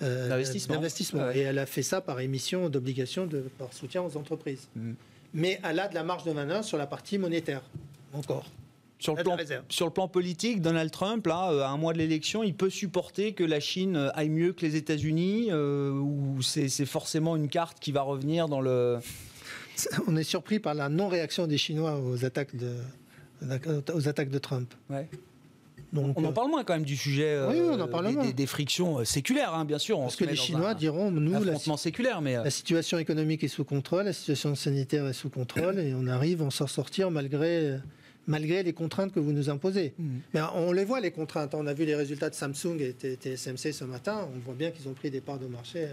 [0.00, 1.30] d'investissement.
[1.32, 3.26] Et elle a fait ça par émission d'obligations,
[3.58, 4.68] par soutien aux entreprises.
[4.76, 4.92] Mm
[5.34, 7.62] mais elle a de la marge de manœuvre sur la partie monétaire,
[8.12, 8.46] encore.
[8.98, 9.36] Sur le, plan,
[9.70, 12.68] sur le, plan, politique, Donald Trump, là, euh, à un mois de l'élection, il peut
[12.68, 17.48] supporter que la Chine euh, aille mieux que les États-Unis euh, ou c'est forcément une
[17.48, 18.98] carte qui va revenir dans le.
[20.06, 22.76] On est surpris par la non-réaction des Chinois aux attaques de,
[23.94, 24.74] aux attaques de Trump.
[24.90, 25.08] Ouais
[25.96, 29.64] on en euh, parle moins quand même du sujet euh, des, frictions euh, séculaires, hein,
[29.64, 29.98] bien sûr.
[29.98, 34.04] Parce que les Chinois diront, nous, la, séculaire, mais la situation économique est sous contrôle,
[34.04, 37.78] la situation sanitaire est sous contrôle, et on arrive à s'en sortir malgré
[38.26, 39.92] malgré les contraintes que vous nous imposez.
[39.98, 40.18] Mm.
[40.34, 41.54] Mais on les voit, les contraintes.
[41.54, 44.28] On a vu les résultats de Samsung et TSMC ce matin.
[44.32, 45.88] On voit bien qu'ils ont pris des parts de marché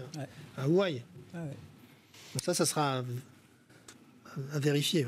[0.56, 1.02] à, Hawaï.
[2.42, 5.06] ça, ça sera à, vérifier.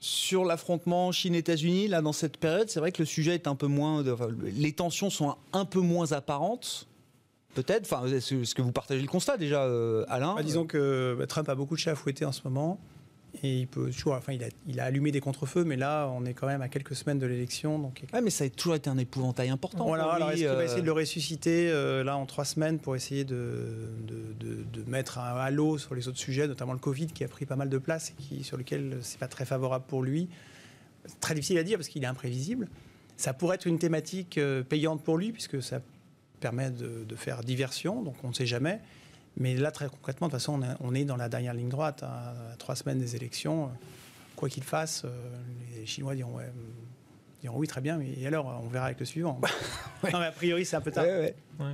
[0.00, 3.66] Sur l'affrontement Chine-États-Unis, là, dans cette période, c'est vrai que le sujet est un peu
[3.66, 4.02] moins.
[4.42, 6.86] les tensions sont un peu moins apparentes.
[7.54, 7.82] Peut-être.
[7.82, 10.34] Enfin, est-ce que vous partagez le constat déjà, euh, Alain?
[10.34, 12.78] Bah, Disons que bah, Trump a beaucoup de chats à fouetter en ce moment.
[13.42, 16.24] Et il peut toujours, enfin, il a, il a allumé des contre-feux, mais là, on
[16.24, 17.78] est quand même à quelques semaines de l'élection.
[17.78, 18.02] Donc...
[18.12, 19.86] Mais ça a toujours été un épouvantail important.
[19.86, 22.78] Voilà, alors est-ce qu'il va euh, essayer de le ressusciter euh, là en trois semaines
[22.78, 27.06] pour essayer de, de, de, mettre un halo sur les autres sujets, notamment le Covid
[27.06, 29.84] qui a pris pas mal de place et qui, sur lequel c'est pas très favorable
[29.86, 30.28] pour lui?
[31.20, 32.68] Très difficile à dire parce qu'il est imprévisible.
[33.16, 35.80] Ça pourrait être une thématique euh, payante pour lui puisque ça
[36.40, 38.80] permet de, de faire diversion, donc on ne sait jamais.
[39.36, 42.34] Mais là, très concrètement, de toute façon, on est dans la dernière ligne droite, hein,
[42.52, 43.70] à trois semaines des élections.
[44.36, 45.08] Quoi qu'il fasse, euh,
[45.78, 46.38] les Chinois diront,
[47.54, 49.40] oui, très bien, mais alors, on verra avec le suivant.
[50.12, 51.04] Non, mais a priori, c'est un peu tard.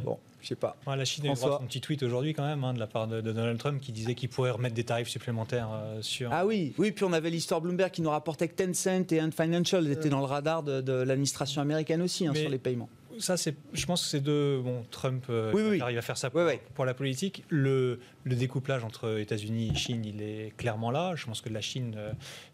[0.05, 0.77] Bon, je sais pas.
[0.85, 3.21] la Chine a eu un petit tweet aujourd'hui quand même hein, de la part de,
[3.21, 6.33] Donald Trump qui disait qu'il pourrait remettre des tarifs supplémentaires euh, sur.
[6.33, 6.90] Ah oui, oui.
[6.90, 10.19] Puis on avait l'histoire Bloomberg qui nous rapportait que Tencent et Ant Financial étaient dans
[10.19, 14.09] le radar de, l'administration américaine aussi hein, sur les paiements ça, c'est, je pense que
[14.09, 14.61] c'est de.
[14.62, 15.81] Bon, Trump euh, Oui, oui.
[15.81, 16.59] arrive à faire ça pour, Oui, oui.
[16.74, 17.44] pour la politique.
[17.48, 21.14] Le, le découplage entre États-Unis et Chine, il est clairement là.
[21.16, 22.12] Je pense que la Chine, euh,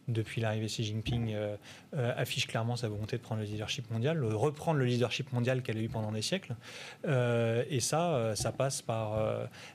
[0.08, 1.56] depuis l'arrivée de Xi Jinping, euh,
[1.94, 5.62] euh, affiche clairement sa volonté de prendre le leadership mondial, de reprendre le leadership mondial
[5.62, 6.54] qu'elle a eu pendant des siècles.
[7.04, 9.18] Et ça, ça passe par.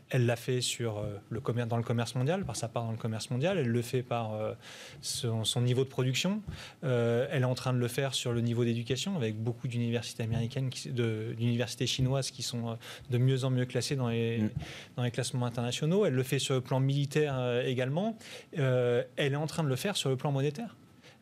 [0.10, 2.98] elle l'a fait sur le commerce, dans le commerce mondial, par sa part dans le
[2.98, 3.58] commerce mondial.
[3.58, 4.32] Elle le fait par
[5.02, 6.42] son, son niveau de production.
[6.84, 10.70] Elle est en train de le faire sur le niveau d'éducation, avec beaucoup d'universités américaines,
[10.70, 12.74] qui- d'universités chinoises qui sont euh,
[13.10, 14.50] de mieux en mieux classées dans les, Mm.
[14.96, 16.06] dans les classements internationaux.
[16.06, 18.18] Elle le fait sur le plan militaire euh, également.
[18.58, 20.76] Euh, elle est en train de le faire sur le plan monétaire.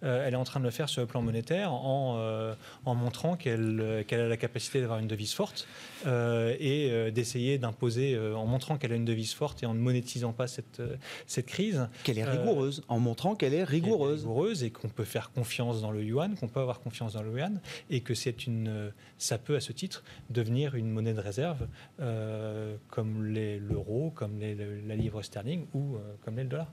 [0.05, 2.53] Euh, elle est en train de le faire sur le plan monétaire en, euh,
[2.85, 5.67] en montrant qu'elle euh, qu'elle a la capacité d'avoir une devise forte
[6.05, 9.73] euh, et euh, d'essayer d'imposer, euh, en montrant qu'elle a une devise forte et en
[9.73, 10.81] ne monétisant pas cette,
[11.25, 14.21] cette crise, Qu'elle est Euh, rigoureuse, en montrant qu'elle est rigoureuse.
[14.21, 17.31] rigoureuse et qu'on peut faire confiance dans le yuan, qu'on peut avoir confiance dans le
[17.31, 21.67] yuan et que c'est une, ça peut à ce titre devenir une monnaie de réserve
[21.99, 24.55] euh, comme l'euro, comme les-
[24.87, 26.67] la livre sterling ou euh, comme l'est le dollar.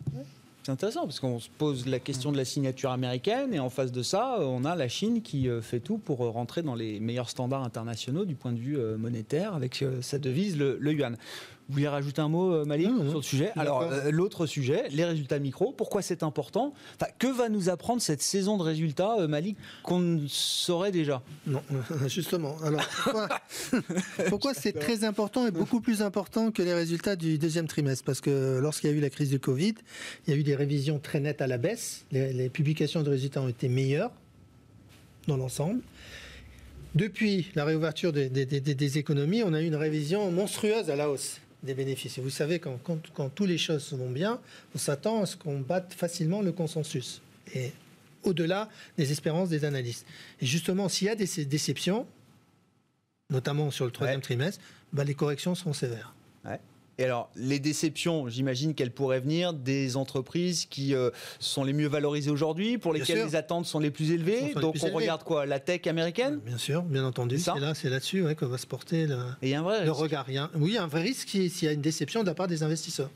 [0.62, 3.90] C'est intéressant parce qu'on se pose la question de la signature américaine et en face
[3.90, 7.00] de ça, on a la Chine qui euh, fait tout pour euh, rentrer dans les
[7.00, 11.16] meilleurs standards internationaux du point de vue euh, monétaire avec sa devise, le yuan.
[11.68, 13.52] Vous voulez rajouter un mot, euh, Malik, Non, non, sur le sujet?
[13.56, 15.72] Alors, euh, l'autre sujet, les résultats micro.
[15.72, 16.74] Pourquoi c'est important?
[17.00, 21.22] Enfin, Que va nous apprendre cette saison de résultats, euh, Malik, qu'on ne saurait déjà?
[21.46, 21.62] Non,
[22.08, 22.56] justement.
[22.62, 23.28] Alors, pourquoi,
[24.28, 28.04] pourquoi c'est très important et beaucoup plus important que les résultats du deuxième trimestre?
[28.04, 29.74] Parce que lorsqu'il y a eu la crise du Covid,
[30.26, 32.04] il y a eu des révisions très nettes à la baisse.
[32.12, 34.10] Les, les publications de résultats ont été meilleures
[35.28, 35.80] dans l'ensemble.
[36.94, 40.96] Depuis la réouverture des, des- des- des économies, on a eu une révision monstrueuse à
[40.96, 42.18] la hausse des bénéfices.
[42.18, 44.40] Et vous savez, quand, quand, quand toutes les choses vont bien,
[44.74, 47.20] on s'attend à ce qu'on batte facilement le consensus.
[47.54, 47.72] Et
[48.24, 50.06] au-delà des espérances des analystes.
[50.40, 52.06] Et justement, s'il y a des dé- déceptions,
[53.30, 54.22] notamment sur le troisième Ouais.
[54.24, 54.60] trimestre,
[54.92, 56.14] bah, les corrections seront sévères.
[56.98, 61.88] Et alors, les déceptions, j'imagine qu'elles pourraient venir des entreprises qui euh, sont les mieux
[61.88, 64.52] valorisées aujourd'hui, pour lesquelles les attentes sont les plus élevées.
[64.54, 65.46] Donc, plus on regarde quoi?
[65.46, 66.40] La tech américaine?
[66.44, 69.50] Bien sûr, bien entendu, C'est là, c'est là-dessus ouais, que va se porter le, Et
[69.50, 70.02] y a un vrai le risque.
[70.02, 70.24] regard.
[70.28, 72.26] Il y a un- oui, un vrai risque si- s'il y a une déception de
[72.28, 73.10] la part des investisseurs.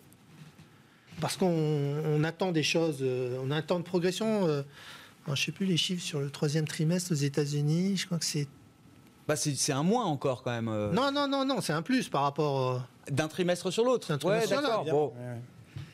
[1.20, 4.46] Parce qu'on on attend des choses, euh, on attend de progression.
[4.48, 4.62] euh,
[5.26, 7.96] je ne sais plus les chiffres sur le troisième trimestre aux États-Unis.
[7.96, 8.46] Je crois que c'est.
[9.28, 10.66] Bah, c'est un moins encore quand même.
[10.92, 12.82] Non, non, non, non, c'est un plus par rapport.
[13.10, 14.12] D'un trimestre sur l'autre.
[14.24, 14.84] Ouais, d'accord.
[14.84, 15.12] Bon,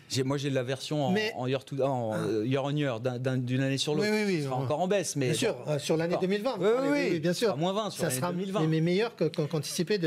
[0.08, 3.00] j'ai- moi j'ai la version en, Mais- en year, to- en, euh, year on year,
[3.00, 4.08] d'un- d'un- d'une année sur l'autre.
[4.10, 4.42] Oui, oui, oui.
[4.42, 6.28] Sera encore en baisse, mais Bien sûr, euh, sur l'année D'accord.
[6.28, 6.56] 2020.
[6.60, 7.20] Oui, oui, oui.
[7.20, 7.52] bien sûr.
[7.52, 8.66] À moins 20 sur Ça l'année sera 2020.
[8.66, 9.98] mais meilleur qu'anticipé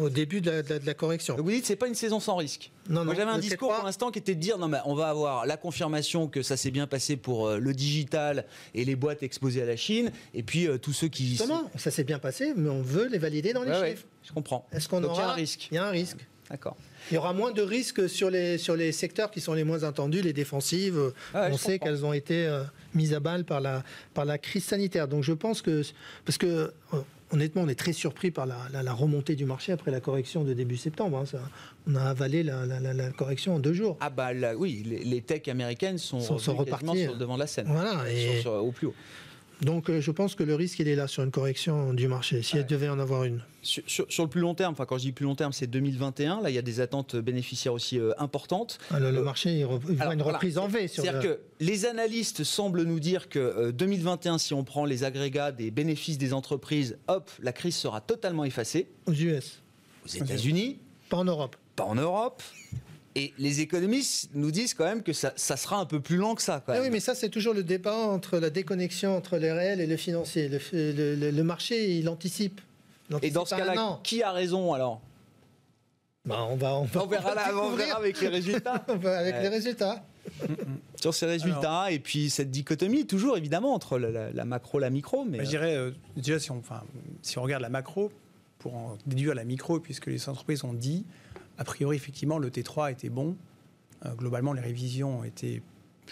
[0.00, 1.36] au début de la, de la- de la correction.
[1.36, 2.72] Vous dites c'est pas une saison sans risque.
[2.88, 5.08] Non, j'avais un discours T3, pour l'instant qui était de dire non mais on va
[5.10, 9.22] avoir la confirmation que ça s'est bien passé pour euh, le digital et les boîtes
[9.22, 12.52] exposées à la Chine et puis euh, tous ceux qui Justement, ça s'est bien passé,
[12.56, 14.06] mais on veut les valider dans les Ouais, ouais, chiffres.
[14.30, 14.66] Je comprends.
[14.72, 15.68] Est-ce qu'on Donc, il y a aura un risque.
[15.70, 16.26] Il y a un risque.
[16.50, 16.76] D'accord.
[17.10, 19.84] Il y aura moins de risques sur les, sur les secteurs qui sont les moins
[19.84, 21.12] entendus, les défensives.
[21.34, 22.62] Ah ouais, on sait qu'elles ont été euh,
[22.94, 25.06] mises à balle par la, par la crise sanitaire.
[25.08, 25.82] Donc je pense que.
[26.24, 26.72] Parce que.
[26.94, 26.98] euh,
[27.32, 30.42] Honnêtement, on est très surpris par la, la- la remontée du marché après la correction
[30.42, 31.16] de début septembre.
[31.18, 31.26] hein.
[31.26, 31.38] Ça-
[31.86, 33.96] on a avalé la, la- correction en deux jours.
[34.00, 37.02] Ah bah oui, les, les techs américaines sont, Sont- reparties.
[37.04, 37.66] sur le devant de la scène.
[37.68, 38.10] Voilà.
[38.10, 38.94] Et sur- au plus haut.
[39.62, 42.42] Donc euh, je pense que le risque, il est là sur une correction du marché,
[42.42, 43.42] s'il devait en avoir une.
[43.62, 45.66] Sur, sur- sur le plus long terme, enfin quand je dis plus long terme, c'est
[45.66, 46.40] 2021.
[46.40, 48.78] Là, il y a des attentes bénéficiaires aussi euh, importantes.
[48.90, 50.38] Ah, le, le marché, il, re- il voit Alors, une voilà.
[50.38, 50.88] reprise en V.
[50.88, 55.04] C'est-à-dire le- que les analystes semblent nous dire que euh, 2021, si on prend les
[55.04, 58.88] agrégats des bénéfices des entreprises, hop, la crise sera totalement effacée.
[59.06, 59.60] aux US,
[60.06, 60.78] Aux États-Unis,
[61.10, 61.56] pas en Europe.
[61.76, 62.42] pas en Europe.
[63.16, 66.36] Et les économistes nous disent quand même que ça, ça sera un peu plus lent
[66.36, 66.62] que ça.
[66.64, 69.80] Quand Ah oui, mais ça, c'est toujours le débat entre la déconnexion entre les réels
[69.80, 70.48] et le financier.
[70.48, 72.60] Le, le- le- le marché, il anticipe.
[73.10, 74.00] Il Et dans ce cas-là, an.
[74.04, 75.00] qui a raison alors?
[76.24, 78.84] Bah, on va, on va, On verra, là, on verra avec les résultats.
[79.00, 79.42] Va avec Ouais.
[79.42, 80.04] les résultats.
[81.00, 84.90] Sur ces résultats et puis cette dichotomie toujours évidemment entre la, la- la macro la
[84.90, 86.82] micro mais Bah, je dirais, euh, déjà, si on, enfin,
[87.22, 88.12] si on regarde la macro,
[88.58, 91.04] pour en déduire la micro, puisque les entreprises ont dit,
[91.60, 93.36] a priori, effectivement, le T3 était bon.
[94.06, 95.60] Euh, globalement, les révisions étaient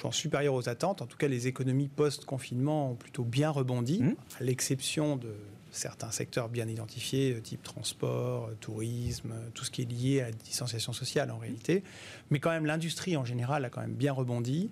[0.00, 1.00] pense, supérieures aux attentes.
[1.02, 4.14] En tout cas, les économies post-confinement ont plutôt bien rebondi, Mhm.
[4.38, 5.34] à l'exception de
[5.70, 10.26] certains secteurs bien identifiés, euh, type transport, euh, tourisme, tout ce qui est lié à
[10.26, 11.82] la distanciation sociale en réalité.
[12.30, 14.70] Mais quand même, l'industrie en général a quand même bien rebondi.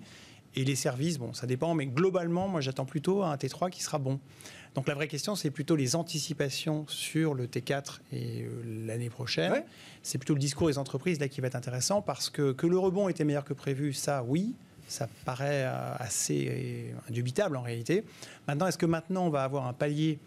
[0.55, 3.99] Et les services, bon, ça dépend, mais globalement, moi, j'attends plutôt un T3 qui sera
[3.99, 4.19] bon.
[4.75, 9.51] Donc la vraie question, c'est plutôt les anticipations sur le T4 et euh, l'année prochaine.
[9.51, 9.65] Ouais.
[10.03, 12.77] C'est plutôt le discours des entreprises là qui va être intéressant parce que que le
[12.77, 14.53] rebond était meilleur que prévu, ça, oui,
[14.87, 18.03] ça paraît euh, assez euh, indubitable en réalité.
[18.47, 20.19] Maintenant, est-ce que maintenant on va avoir un palier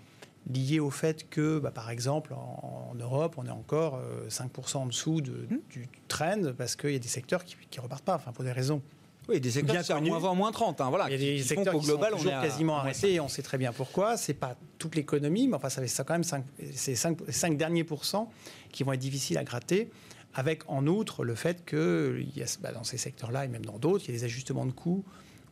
[0.52, 5.20] lié au fait que, bah, par exemple, en, Europe, on est encore 5% en dessous
[5.20, 5.58] de, Hmm.
[5.70, 8.52] du trend parce qu'il y a des secteurs qui ne repartent pas, enfin, pour des
[8.52, 8.82] raisons.
[9.28, 10.10] Oui, des secteurs Bien qui sont à connus.
[10.10, 10.80] moins 20, moins 30.
[10.80, 13.14] hein, voilà, Il y a des secteurs qui global, sont on toujours à- quasiment arrêtés
[13.14, 14.16] et on sait très bien pourquoi.
[14.16, 18.30] C'est pas toute l'économie, mais enfin, ça, ça quand même 5, c'est 5, derniers pourcents
[18.72, 19.90] qui vont être difficiles à gratter.
[20.34, 24.04] Avec en outre le fait que a, bah, dans ces secteurs-là et même dans d'autres,
[24.06, 25.04] il y a des ajustements de coûts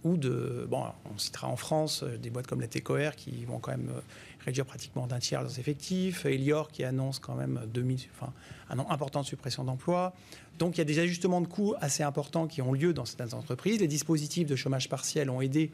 [0.05, 0.67] ou de.
[0.69, 3.91] Bon, on citera en France euh, des boîtes comme la TECOR qui vont quand même
[3.91, 4.01] euh,
[4.45, 8.33] réduire pratiquement d'un tiers leurs effectifs, Elior qui annonce quand même 2000, enfin,
[8.71, 10.15] un important de suppression d'emplois.
[10.59, 13.35] Donc il y a des ajustements de coûts assez importants qui ont lieu dans certaines
[13.35, 13.81] entreprises.
[13.81, 15.71] Les dispositifs de chômage partiel ont aidé,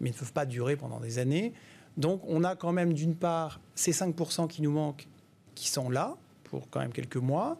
[0.00, 1.52] mais ne peuvent pas durer pendant des années.
[1.96, 5.08] Donc on a quand même d'une part ces 5% qui nous manquent,
[5.54, 7.58] qui sont là pour quand même quelques mois,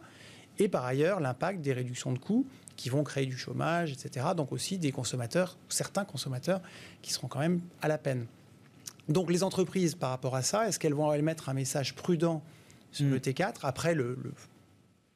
[0.57, 2.45] et par ailleurs l'impact des réductions de coûts
[2.79, 4.27] qui vont créer du chômage, etc.
[4.37, 6.61] Donc aussi des consommateurs, certains consommateurs
[7.01, 8.25] qui seront quand même à la peine.
[9.09, 12.41] Donc les entreprises, par rapport à ça, est-ce qu'elles vont émettre un message prudent
[12.91, 13.09] sur Mm.
[13.11, 14.33] le T4 après le, le-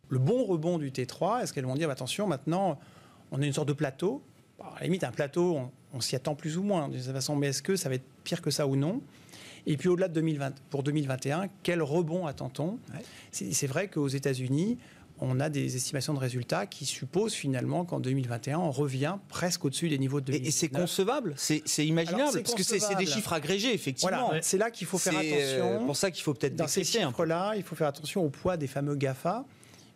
[0.10, 2.78] le bon rebond du T3 Est-ce qu'elles vont dire attention, maintenant
[3.32, 4.22] on est une sorte de plateau?
[4.62, 7.36] À la limite, un plateau, on, on s'y attend plus ou moins de cette façon,
[7.38, 9.02] mais est-ce que ça va être pire que ça ou non?
[9.66, 12.72] Et puis au-delà de 2020, pour 2021, quel rebond attend-on?
[12.94, 13.04] Ouais.
[13.32, 14.78] C'est vrai qu'aux États-Unis,
[15.20, 19.90] on a des estimations de résultats qui supposent finalement qu'en 2021, on revient presque au-dessus
[19.90, 20.48] des niveaux de Et, 2019.
[20.48, 23.74] et c'est concevable, c'est c'est imaginable, Alors, c'est parce que c'est c'est des chiffres agrégés,
[23.74, 24.26] effectivement.
[24.28, 25.86] Voilà, c'est là qu'il faut faire C'est, euh, attention.
[25.86, 28.68] pour ça qu'il faut peut-être Dans ces chiffres-là, il faut faire attention au poids des
[28.68, 29.46] fameux GAFA,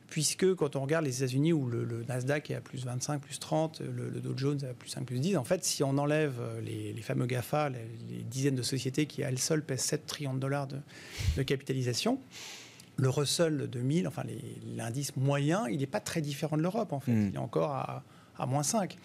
[0.10, 3.40] puisque quand on regarde les États-Unis où le, le Nasdaq est à plus 25, plus
[3.40, 5.98] 30, le, le Dow Jones est à plus 5, plus 10, en fait, si on
[5.98, 9.82] enlève euh, les, les fameux GAFA, les, les dizaines de sociétés qui, elles seules, pèsent
[9.82, 10.78] 7 trillions de dollars de,
[11.36, 12.20] de capitalisation,
[12.98, 14.24] le Russell 2000, enfin
[14.76, 17.12] l'indice moyen, il n'est pas très différent de l'Europe, en fait.
[17.12, 17.28] Mm.
[17.30, 18.04] Il est encore à,
[18.38, 18.98] à moins 5.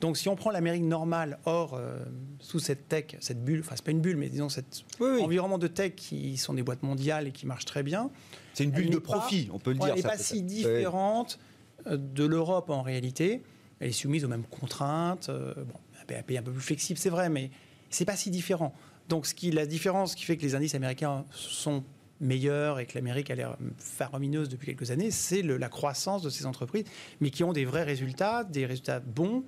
[0.00, 2.04] Donc si on prend l'Amérique normale, hors, euh,
[2.40, 5.22] sous cette tech, cette bulle, enfin c'est pas une bulle, mais disons cet Oui, oui.
[5.22, 8.10] environnement de tech qui sont des boîtes mondiales et qui marchent très bien,
[8.52, 9.88] C'est une bulle de pas- profit, on peut le dire.
[9.88, 11.38] elle n'est pas si différente
[11.86, 13.42] euh, de l'Europe en réalité.
[13.80, 15.28] Elle est soumise aux mêmes contraintes.
[15.28, 15.78] euh, bon,
[16.18, 17.50] un pays un peu plus flexible, c'est vrai, mais
[17.90, 18.74] c'est pas si différent.
[19.08, 21.84] Donc, ce qui, la différence qui fait que les indices américains sont
[22.20, 26.46] meilleurs et que l'Amérique a l'air faramineuse depuis quelques années, c'est la croissance de ces
[26.46, 26.84] entreprises,
[27.20, 29.44] mais qui ont des vrais résultats, des résultats bons.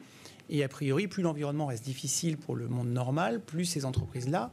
[0.50, 4.50] Et a priori, plus l'environnement reste difficile pour le monde normal, plus ces entreprises-là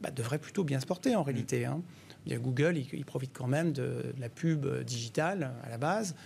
[0.00, 1.64] bah, devraient plutôt bien se porter en réalité.
[1.64, 1.82] hein.
[2.28, 6.16] Google, il, il profite quand même de, de la pub euh, digitale à la base.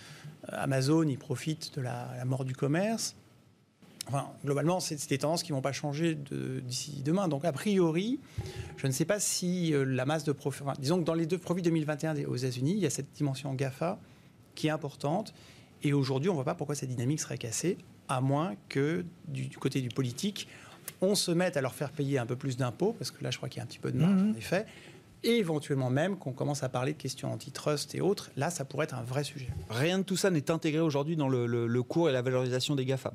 [0.50, 3.16] Euh, Amazon, il profite de la, la mort du commerce.
[4.12, 7.28] Enfin, globalement, c'est des tendances qui ne vont pas changer de- d'ici demain.
[7.28, 8.18] Donc, a priori,
[8.76, 10.62] je ne sais pas si euh, la masse de profits.
[10.62, 13.12] enfin, disons que dans les deux profits 2021 des- aux États-Unis, il y a cette
[13.12, 13.98] dimension GAFA
[14.54, 15.32] qui est importante.
[15.82, 19.46] Et aujourd'hui, on ne voit pas pourquoi cette dynamique serait cassée, à moins que du,
[19.46, 20.48] du côté du politique,
[21.00, 23.36] on se mette à leur faire payer un peu plus d'impôts, parce que là, je
[23.38, 24.30] crois qu'il y a un petit peu de marge, Mhm.
[24.32, 24.66] en effet.
[25.22, 28.30] Et éventuellement même qu'on commence à parler de questions antitrust et autres.
[28.36, 29.48] Là, ça pourrait être un vrai sujet.
[29.68, 32.74] Rien de tout ça n'est intégré aujourd'hui dans le, le- le cours et la valorisation
[32.74, 33.12] des GAFA.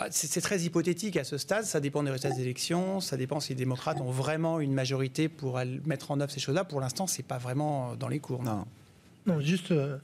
[0.00, 1.64] Bah, c'est très hypothétique à ce stade.
[1.64, 3.00] Ça dépend des résultats des élections.
[3.00, 6.64] Ça dépend si les démocrates ont vraiment une majorité pour mettre en œuvre ces choses-là.
[6.64, 8.42] Pour l'instant, c'est pas vraiment dans les cours.
[8.42, 8.64] non.
[9.26, 9.38] Non.
[9.40, 9.98] Juste euh,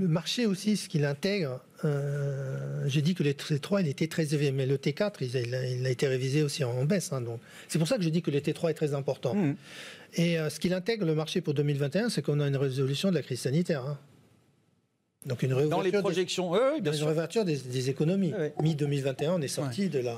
[0.00, 1.60] le marché aussi, ce qu'il intègre.
[1.84, 5.40] euh, J'ai dit que le T3 il était très élevé, mais le T4 il a,
[5.40, 7.12] il a- il a été révisé aussi en baisse.
[7.12, 9.34] hein, donc c'est pour ça que je dis que le T3 est très important.
[9.34, 9.56] Mhm.
[10.14, 13.14] Et euh, ce qu'il intègre le marché pour 2021, c'est qu'on a une résolution de
[13.16, 13.84] la crise sanitaire.
[13.84, 13.98] hein.
[15.26, 17.06] Donc une Dans les réouverture des- projections, oui, bien une sûr.
[17.08, 18.32] réouverture des, des économies.
[18.32, 18.54] Ouais.
[18.62, 20.16] Mi-2021, on est sorti de la.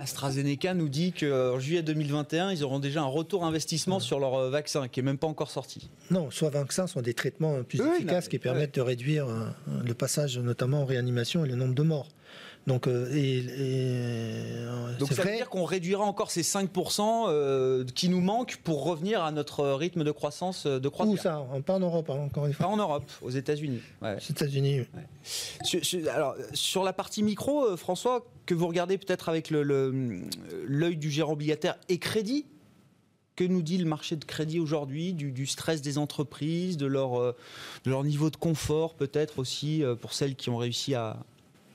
[0.00, 4.50] AstraZeneca nous dit qu'en juillet 2021, ils auront déjà un retour investissement sur leur euh,
[4.50, 5.88] vaccin qui est même pas encore sorti.
[6.10, 9.46] Non, soit vaccins sont des traitements plus non, efficaces qui permettent de réduire euh,
[9.84, 12.08] le passage, notamment en réanimation, et le nombre de morts.
[12.66, 17.84] Donc, euh, et, et, euh, Donc ça veut dire qu'on réduira encore ces 5% euh,
[17.94, 21.46] qui nous manquent pour revenir à notre rythme de croissance Où ça?
[21.64, 22.72] Pas en Europe, hein, encore une Pas fois.
[22.72, 23.80] en Europe, aux États-Unis.
[24.02, 24.16] Ouais.
[24.16, 24.82] Aux États-Unis.
[25.64, 30.20] Sur, sur- alors, sur la partie micro, François, que vous regardez peut-être avec le- le-
[30.66, 32.46] l'œil du gérant obligataire et crédit,
[33.36, 37.18] que nous dit le marché de crédit aujourd'hui, du, du stress des entreprises, de leur,
[37.84, 41.16] de leur niveau de confort peut-être aussi pour celles qui ont réussi à,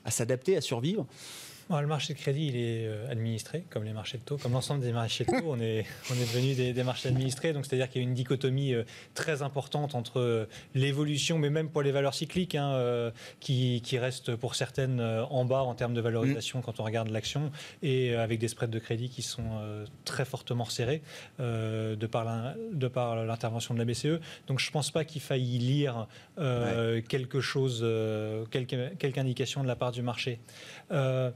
[0.06, 1.06] à s'adapter, à survivre
[1.68, 4.36] Bon, le marché de crédit, il est euh, administré, comme les marchés de taux.
[4.36, 7.52] Comme l'ensemble des marchés de taux, on est, on est devenu des, des marchés administrés.
[7.52, 10.46] Donc, c'est-à-dire qu'il y a une dichotomie euh, très importante entre euh,
[10.76, 15.62] l'évolution, mais même pour les valeurs cycliques, hein, qui, qui restent pour certaines en bas
[15.62, 17.50] en termes de valorisation quand on regarde l'action,
[17.82, 19.60] et avec des spreads de crédit qui sont
[20.04, 21.02] très fortement resserrés
[21.38, 24.20] de par de l'intervention de la BCE.
[24.46, 26.06] Donc, je ne pense pas qu'il faille y lire
[26.38, 27.80] euh, quelque chose,
[28.50, 30.40] quelque, quelque indication de la part du marché.
[30.90, 31.30] Euh,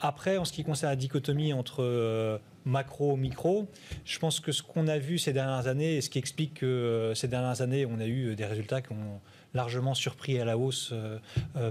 [0.00, 3.68] après, en ce qui concerne la dichotomie entre euh, macro, micro.
[4.04, 7.12] Je pense que ce qu'on a vu ces dernières années, et ce qui explique que
[7.14, 9.20] ces dernières années, on a eu des résultats qui ont
[9.52, 10.92] largement surpris à la hausse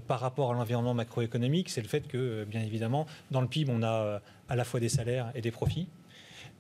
[0.08, 3.84] par rapport à l'environnement macroéconomique, c'est le fait que, bien évidemment, dans le PIB, on
[3.84, 5.88] a à la fois des salaires et des profits.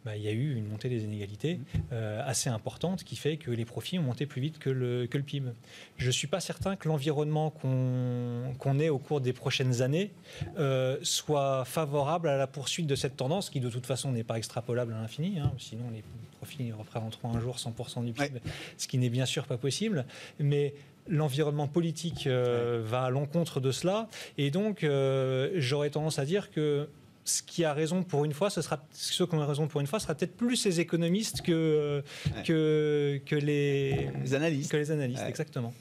[0.05, 1.61] Bah, il y a eu une montée des inégalités
[1.93, 5.17] euh, assez importante qui fait que les profits ont monté plus vite que le, que
[5.17, 5.51] le PIB.
[5.97, 10.11] Je ne suis pas certain que l'environnement qu'on ait au cours des prochaines années
[10.57, 14.37] euh, soit favorable à la poursuite de cette tendance qui de toute façon n'est pas
[14.37, 16.03] extrapolable à l'infini, hein, sinon les
[16.37, 18.41] profits représenteront un jour 100% du PIB,
[18.77, 20.05] ce qui n'est bien sûr pas possible.
[20.37, 20.73] Mais
[21.07, 24.09] l'environnement politique euh, va à l'encontre de cela.
[24.37, 24.85] Et donc,
[25.55, 26.89] j'aurais tendance à dire que
[27.25, 29.87] ce qui a raison pour une fois, ce sera ceux qui ont raison pour une
[29.87, 32.03] fois, sera peut-être plus les économistes que,
[32.45, 34.71] que, que les, analystes.
[34.71, 35.73] Que les analystes, exactement.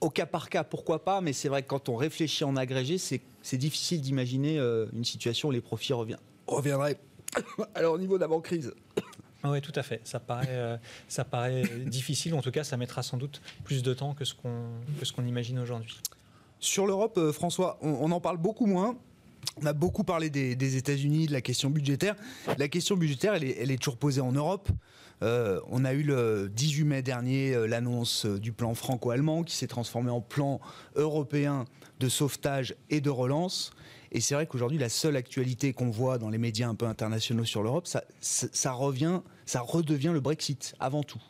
[0.00, 2.98] Au cas par cas, pourquoi pas, mais c'est vrai que quand on réfléchit en agrégé,
[2.98, 6.98] c'est difficile d'imaginer euh, une situation où les profits reviendraient
[7.74, 8.72] alors au niveau d'avant-crise.
[9.44, 10.00] Oui, tout à fait.
[10.04, 10.76] Ça paraît, euh,
[11.08, 12.34] ça paraît difficile.
[12.34, 16.00] En tout cas, ça mettra sans doute plus de temps que ce qu'on imagine aujourd'hui.
[16.60, 18.96] Sur l'Europe, euh, François, on, en parle beaucoup moins.
[19.62, 22.14] On a beaucoup parlé des, États-Unis, de la question budgétaire.
[22.56, 24.70] La question budgétaire, elle est, toujours posée en Europe.
[25.22, 29.54] Euh, on a eu le 18 mai dernier euh, l'annonce euh, du plan franco-allemand qui
[29.54, 30.60] s'est transformé en plan
[30.96, 31.66] européen
[31.98, 33.70] de sauvetage et de relance.
[34.12, 37.44] Et c'est vrai qu'aujourd'hui, la seule actualité qu'on voit dans les médias un peu internationaux
[37.44, 41.20] sur l'Europe, ça, revient, ça redevient le Brexit avant tout.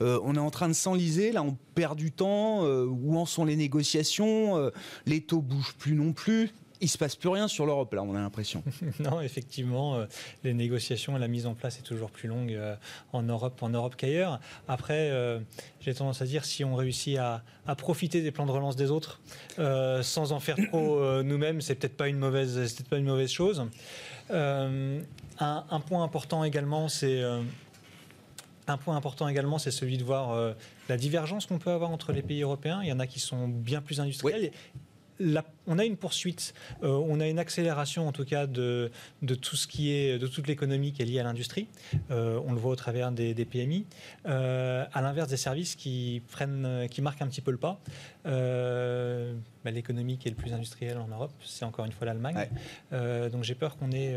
[0.00, 3.54] on est en train de s'enliser, là on perd du temps, où en sont les
[3.54, 4.72] négociations,
[5.06, 6.50] les taux bougent plus non plus
[6.80, 8.62] il se passe plus rien sur l'Europe, là, on a l'impression.
[9.00, 10.06] non, effectivement, euh,
[10.44, 12.74] les négociations et la mise en place est toujours plus longue euh,
[13.12, 14.40] en Europe, en Europe qu'ailleurs.
[14.66, 15.40] Après, euh,
[15.80, 17.42] j'ai tendance à dire si on réussit à,
[17.76, 19.20] profiter des plans de relance des autres
[19.56, 23.64] sans en faire trop nous-mêmes, c'est peut-être pas une mauvaise, c'est pas une mauvaise chose.
[24.28, 25.02] Un,
[25.38, 27.22] un, point important également, c'est
[28.66, 30.54] un point important également, c'est celui de voir
[30.88, 32.80] la divergence qu'on peut avoir entre les pays européens.
[32.82, 34.50] Il y en a qui sont bien plus industriels
[35.66, 38.90] on a une poursuite, euh, on a une accélération en tout cas de,
[39.40, 41.68] tout ce qui est, de toute l'économie qui est liée à l'industrie.
[42.10, 43.86] Euh, on le voit au travers des, PMI.
[44.26, 47.80] Euh, à l'inverse des services qui prennent, qui marquent un petit peu le pas.
[48.24, 52.48] Bah, l'économie qui est le plus industrielle en Europe, c'est encore une fois l'Allemagne.
[52.90, 54.16] donc j'ai peur qu'on ait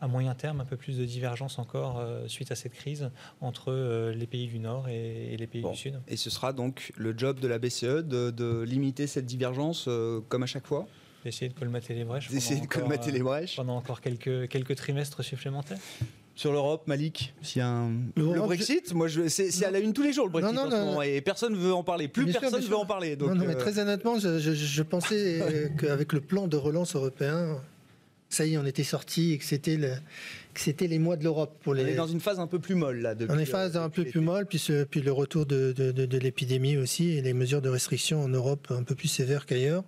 [0.00, 3.70] à moyen terme un peu plus de divergence encore euh, suite à cette crise entre
[3.70, 6.00] euh, les pays du Nord et, les pays du Sud.
[6.08, 10.42] Et ce sera donc le job de la BCE de, limiter cette divergence euh, comme
[10.42, 10.86] à chaque fois?
[11.24, 12.30] D'essayer de colmater les brèches.
[12.30, 13.56] D'essayer de colmater les brèches.
[13.56, 15.78] Pendant encore quelques, quelques trimestres supplémentaires
[16.36, 17.90] sur l'Europe, Malik S'il y a un...
[18.16, 19.28] Le, Brexit, moi, je...
[19.28, 21.74] c'est à la une tous les jours le Brexit non, non, et personne ne veut
[21.74, 22.08] en parler.
[22.08, 23.14] Plus personne ne veut en parler.
[23.16, 27.60] non, mais très honnêtement, je, je pensais qu'avec le plan de relance européen,
[28.30, 29.92] ça y est, on était sorti et que c'était le,
[30.54, 31.84] c'était les mois de l'Europe pour les.
[31.84, 33.14] On est dans une phase un peu plus molle là.
[33.14, 36.76] Depuis, on est phase un peu plus molle, puis, puis le retour de, de, l'épidémie
[36.76, 39.84] aussi et les mesures de restriction en Europe un peu plus sévères qu'ailleurs.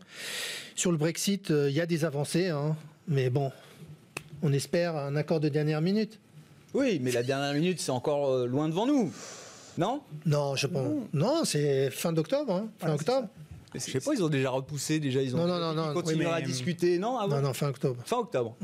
[0.75, 2.77] Sur le Brexit, euh, il y a des avancées, hein,
[3.07, 3.53] mais bon,
[4.43, 6.19] on espère un accord de dernière minute.
[6.75, 9.13] Oui, mais la dernière minute, c'est encore euh, loin devant nous.
[9.79, 10.03] Non?
[10.27, 10.89] Non, je pense.
[11.13, 12.55] Non, c'est fin d'octobre.
[12.55, 13.29] Hein, fin octobre.
[13.75, 16.41] Je sais pas, ils ont déjà repoussé, déjà ils ont non, non, non, continué à
[16.41, 18.03] discuter, non Non, non, fin octobre.
[18.05, 18.57] Fin octobre.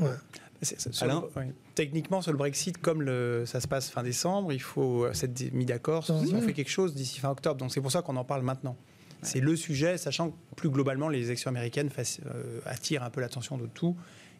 [1.75, 5.65] Techniquement, sur le Brexit, comme le, ça se passe fin décembre, il faut s'être mis
[5.65, 7.57] d'accord si on fait quelque chose d'ici fin octobre.
[7.57, 8.75] Donc c'est pour ça qu'on en parle maintenant.
[9.21, 13.57] C'est le sujet, sachant que plus globalement, les élections américaines euh, attirent un peu l'attention
[13.57, 13.95] de tout.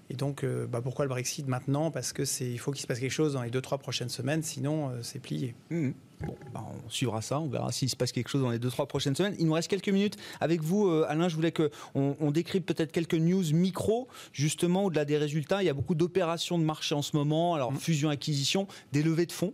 [0.09, 1.91] Et donc, euh, bah, pourquoi le Brexit maintenant?
[1.91, 4.09] Parce que c'est, il faut qu'il se passe quelque chose dans les deux trois prochaines
[4.09, 5.53] semaines, sinon euh, c'est plié.
[5.70, 5.91] Mmh.
[6.26, 8.70] Bon, bah, on suivra ça, on verra s'il se passe quelque chose dans les deux
[8.70, 9.36] trois prochaines semaines.
[9.39, 11.30] Il nous reste quelques minutes avec vous, euh, Alain.
[11.30, 15.63] Je voulais que on, décrypte peut-être quelques news micro, justement au-delà des résultats.
[15.63, 17.78] Il y a beaucoup d'opérations de marché en ce moment, alors mmh.
[17.78, 19.53] fusion, acquisition, des levées de fonds.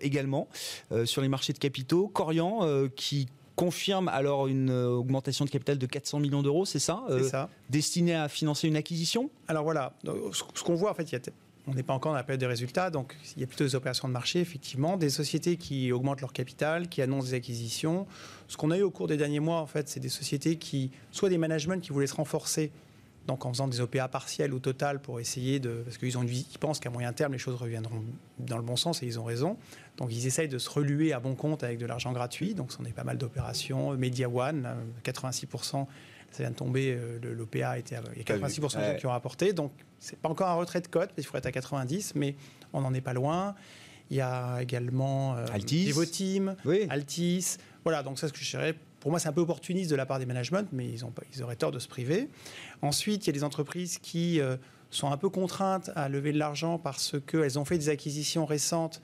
[0.00, 0.48] également
[1.04, 2.08] sur les marchés de capitaux.
[2.08, 2.66] Corian
[2.96, 7.22] qui confirme alors une euh, augmentation de capital de 400 millions d'euros, c'est ça, euh,
[7.28, 9.30] ça Destiné à financer une acquisition?
[9.48, 9.92] Alors voilà,
[10.32, 11.30] ce qu'on voit en fait,
[11.66, 13.74] on n'est pas encore dans la période des résultats, donc il y a plutôt des
[13.74, 18.06] opérations de marché, effectivement, des sociétés qui augmentent leur capital, qui annoncent des acquisitions.
[18.48, 20.90] Ce qu'on a eu au cours des derniers mois, en fait, c'est des sociétés qui,
[21.10, 22.70] soit des managements qui voulaient se renforcer
[23.26, 25.82] donc en faisant des OPA partiels ou totales pour essayer de...
[25.84, 28.02] Parce qu'ils ont, ils pensent qu'à moyen terme, les choses reviendront
[28.38, 29.56] dans le bon sens et ils ont raison.
[29.96, 32.54] Donc ils essayent de se reluer à bon compte avec de l'argent gratuit.
[32.54, 33.96] Donc on est pas mal d'opérations.
[33.96, 34.68] Media One,
[35.04, 35.84] 86%, euh,
[36.34, 37.96] ça vient de tomber, euh, l'OPA était...
[38.16, 39.52] Il y a 86% qui ont rapporté.
[39.52, 42.34] Donc c'est pas encore un retrait de cote, il faudrait être à 90, mais
[42.72, 43.54] on n'en est pas loin.
[44.10, 45.86] Il y a également euh, Altis.
[45.86, 46.56] Devoteam,
[46.90, 47.56] Altis.
[47.84, 50.06] Voilà, donc ça, ce que je dirais, pour moi, c'est un peu opportuniste de la
[50.06, 52.28] part des managements, mais ils, ont, ils auraient tort de se priver.
[52.82, 54.56] Ensuite, il y a des entreprises qui euh,
[54.90, 59.00] sont un peu contraintes à lever de l'argent parce qu'elles ont fait des acquisitions récentes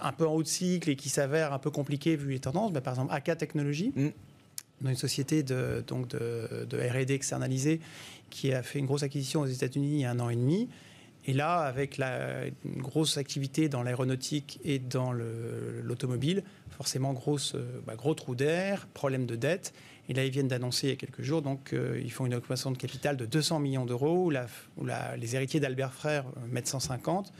[0.00, 2.72] un peu en haut de cycle et qui s'avèrent un peu compliquées vu les tendances.
[2.72, 4.08] Bah, par exemple, AK Technologies, mm.
[4.80, 7.80] Dans une société de, donc de, R&D externalisée
[8.30, 10.68] qui a fait une grosse acquisition aux États-Unis il y a un an et demi.
[11.28, 17.96] Et là, avec la, une grosse activité dans l'aéronautique et dans l'automobile, forcément grosse, bah,
[17.96, 19.72] gros trou d'air, problème de dette.
[20.08, 22.34] Et là, ils viennent d'annoncer il y a quelques jours, donc euh, ils font une
[22.34, 24.30] augmentation de capital de 200 millions d'euros,
[24.76, 27.32] où, les héritiers d'Albert Frère mettent 150,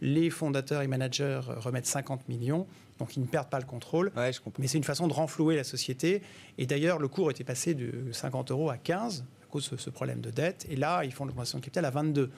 [0.00, 2.66] les fondateurs et managers remettent 50 millions,
[3.02, 4.12] donc ils ne perdent pas le contrôle.
[4.60, 6.22] mais c'est une façon de renflouer la société.
[6.56, 9.90] Et d'ailleurs, le cours était passé de 50 euros à 15 à cause de ce
[9.90, 10.66] problème de dette.
[10.70, 12.30] Et là, ils font l'augmentation de capital à 22.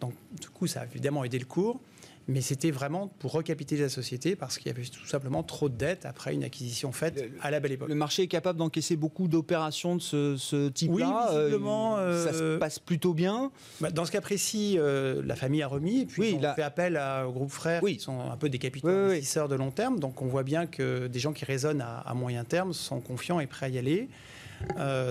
[0.00, 1.80] Donc, du coup, ça a évidemment aidé le cours
[2.26, 5.76] mais c'était vraiment pour recapitaliser la société parce qu'il y avait tout simplement trop de
[5.76, 7.88] dettes après une acquisition faite à la belle époque.
[7.88, 11.28] Le marché est capable d'encaisser beaucoup d'opérations de ce, type-là.
[11.30, 13.50] Oui, visiblement, euh, ça se euh, passe plutôt bien.
[13.80, 16.62] Bah, dans ce cas précis, euh, la famille a remis et puis oui, on fait
[16.62, 20.00] appel au groupe frères qui sont un peu des capitaux investisseurs de long terme.
[20.00, 23.46] Donc on voit bien que des gens qui raisonnent à, moyen terme sont confiants et
[23.46, 24.08] prêts à y aller.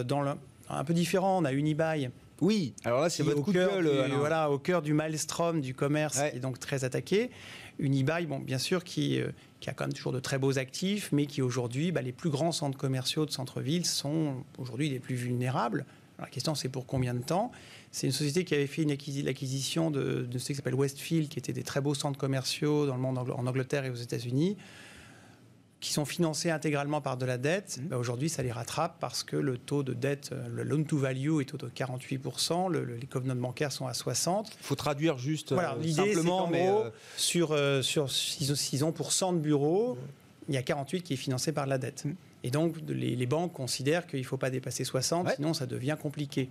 [0.05, 0.23] dans
[0.69, 2.09] un peu différent, on a Unibail
[2.43, 4.11] oui, alors là, c'est votre coup de gueule.
[4.17, 7.31] voilà, au cœur du maelstrom du commerce, et donc très attaqué.
[7.79, 9.29] Unibail, bon, bien sûr, qui, euh,
[9.61, 12.29] qui, a quand même toujours de très beaux actifs, mais qui aujourd'hui, bah, les plus
[12.29, 15.85] grands centres commerciaux de centre-ville sont aujourd'hui les plus vulnérables.
[16.19, 17.51] la question, c'est pour combien de temps?
[17.91, 21.53] C'est une société qui avait fait l'acquisition de, de ce qui s'appelle Westfield, qui était
[21.53, 24.57] des très beaux centres commerciaux dans le monde en Angleterre et aux États-Unis
[25.83, 27.87] qui sont financés intégralement par de la dette, mmh.
[27.87, 30.97] bah, aujourd'hui, ça les rattrape parce que le taux de dette, euh, le loan to
[30.97, 34.45] value est autour de 48%, les covenants bancaires sont à 60%.
[34.45, 37.49] Il faut traduire juste voilà, euh, simplement, mais euh, sur,
[37.83, 39.97] sur 6 ans pour 100 de bureaux,
[40.47, 42.05] il y a 48 qui est financé par la dette.
[42.05, 42.13] Mmh.
[42.45, 46.49] Et donc, les, banques considèrent qu'il ne faut pas dépasser 60, sinon ça devient compliqué.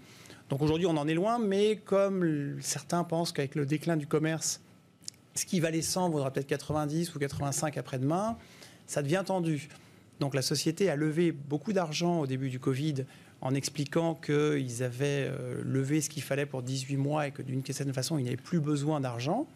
[0.50, 4.60] Donc aujourd'hui, on en est loin, mais comme certains pensent qu'avec le déclin du commerce,
[5.34, 8.36] ce qui valait 100 vaudra peut-être 90 ou 85 après-demain,
[8.92, 9.68] ça devient tendu.
[10.20, 13.06] Donc la société a levé beaucoup d'argent au début du Covid
[13.40, 17.64] en expliquant qu'ils avaient euh, levé ce qu'il fallait pour 18 mois et que d'une
[17.64, 19.48] certaine façon, ils n'avaient plus besoin d'argent.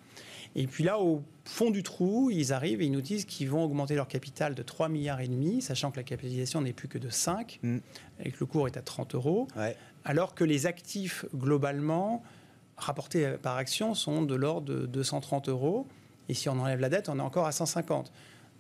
[0.57, 3.63] Et puis là, au fond du trou, ils arrivent et ils nous disent qu'ils vont
[3.63, 6.99] augmenter leur capital de 3 milliards et demi, sachant que la capitalisation n'est plus que
[6.99, 7.79] de 5 mm.
[8.25, 9.47] et que le cours est à 30 euros,
[10.05, 12.23] alors que les actifs globalement
[12.79, 15.87] rapportés par action sont de l'ordre de 230 euros.
[16.29, 18.11] Et si on enlève la dette, on est encore à 150.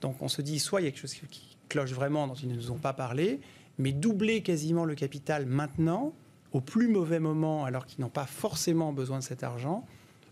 [0.01, 2.49] Donc on se dit, soit il y a quelque chose qui cloche vraiment dont ils
[2.49, 3.40] ne nous ont pas parlé,
[3.78, 6.12] mais doubler quasiment le capital maintenant,
[6.53, 9.84] au plus mauvais moment, alors qu'ils n'ont pas forcément besoin de cet argent,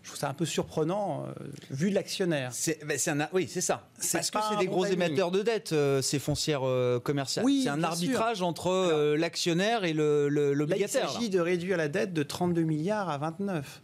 [0.04, 1.32] je trouve ça un peu surprenant euh,
[1.70, 2.52] vu l'actionnaire.
[2.84, 3.88] Ben, oui, c'est ça.
[3.96, 7.44] Parce que c'est des gros émetteurs de dettes, euh, ces foncières euh, commerciales.
[7.44, 11.08] Oui, c'est un arbitrage entre l'actionnaire et l'obligataire.
[11.08, 13.80] Il s'agit de réduire la dette de 32 milliards à 29.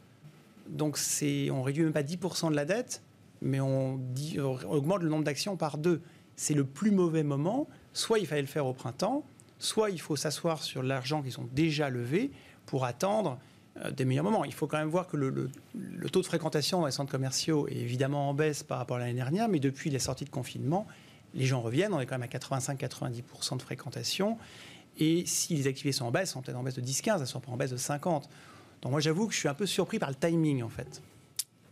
[0.68, 0.98] Donc
[1.50, 3.02] on réduit même pas 10% de la dette,
[3.42, 4.00] mais on,
[4.68, 6.02] augmente le nombre d'actions par deux.
[6.36, 7.68] C'est le plus mauvais moment.
[7.92, 9.24] Soit il fallait le faire au printemps,
[9.58, 12.30] soit il faut s'asseoir sur l'argent qui sont déjà levés
[12.66, 13.38] pour attendre
[13.78, 14.44] euh, des meilleurs moments.
[14.44, 15.50] Il faut quand même voir que le,
[16.10, 19.14] taux de fréquentation dans les centres commerciaux est évidemment en baisse par rapport à l'année
[19.14, 20.86] dernière, mais depuis les sorties de confinement,
[21.34, 21.92] les gens reviennent.
[21.92, 24.38] On est quand même à 85-90% de fréquentation.
[24.98, 27.20] Et si les activités sont en baisse, elles sont peut-être en baisse de 10-15, elles
[27.20, 28.28] ne sont pas en baisse de 50.
[28.82, 31.02] Donc moi j'avoue que je suis un peu surpris par le timing en fait.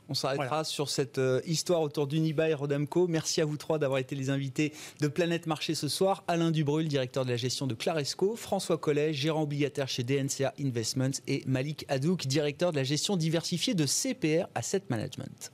[0.08, 3.06] On s'arrêtera sur cette euh, histoire autour d'Unibail Rodamco.
[3.06, 6.24] Merci à vous trois d'avoir été les invités de Planète Marché ce soir.
[6.28, 11.20] Alain Dubrul, directeur de la gestion de Claresco, François Collet, gérant obligataire chez DNCA Investments
[11.26, 15.52] et Malik Hadouk, directeur de la gestion diversifiée de CPR Asset Management.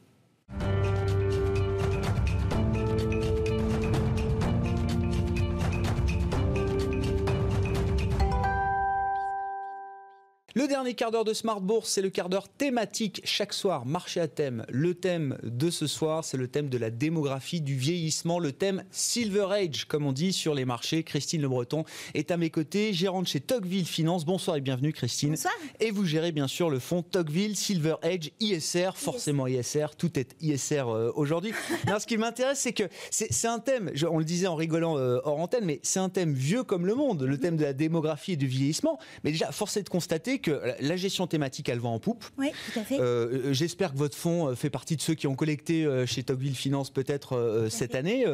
[10.56, 13.20] Le dernier quart d'heure de Smart Bourse, c'est le quart d'heure thématique.
[13.24, 14.64] Chaque soir, marché à thème.
[14.68, 18.84] Le thème de ce soir, c'est le thème de la démographie, du vieillissement, le thème
[18.92, 21.02] Silver Age, comme on dit sur les marchés.
[21.02, 21.82] Christine Le Breton
[22.14, 24.24] est à mes côtés, gérante chez Tocqueville Finance.
[24.24, 25.30] Bonsoir et bienvenue, Christine.
[25.30, 25.52] Bonsoir.
[25.80, 30.36] Et vous gérez bien sûr le fonds Tocqueville Silver Age ISR, forcément ISR, tout est
[30.40, 31.52] ISR euh, aujourd'hui.
[31.98, 35.40] ce qui m'intéresse, c'est que c'est un thème, on le disait en rigolant euh, hors
[35.40, 38.36] antenne, mais c'est un thème vieux comme le monde, le thème de la démographie et
[38.36, 39.00] du vieillissement.
[39.24, 42.24] Mais déjà, force est de constater que la gestion thématique, elle va en poupe.
[42.38, 43.00] Oui, tout à fait.
[43.00, 46.22] Euh, j'espère que votre fonds euh, fait partie de ceux qui ont collecté euh, chez
[46.22, 48.26] Tocqueville Finance peut-être cette année,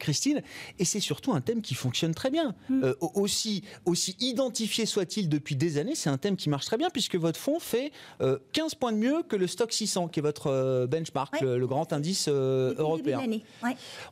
[0.00, 0.42] Christine.
[0.78, 2.54] Et c'est surtout un thème qui fonctionne très bien.
[2.70, 2.92] Mm.
[3.00, 7.16] aussi, aussi identifié soit-il depuis des années, c'est un thème qui marche très bien puisque
[7.16, 7.92] votre fonds fait
[8.52, 12.28] 15 points de mieux que le stock 600, qui est votre benchmark, le, grand indice
[12.28, 13.20] européen.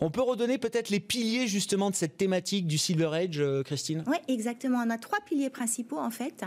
[0.01, 4.05] On peut redonner peut-être les piliers justement de cette thématique du Silver Age, Christine?
[4.07, 4.83] Oui, exactement.
[4.87, 6.45] On a trois piliers principaux en fait,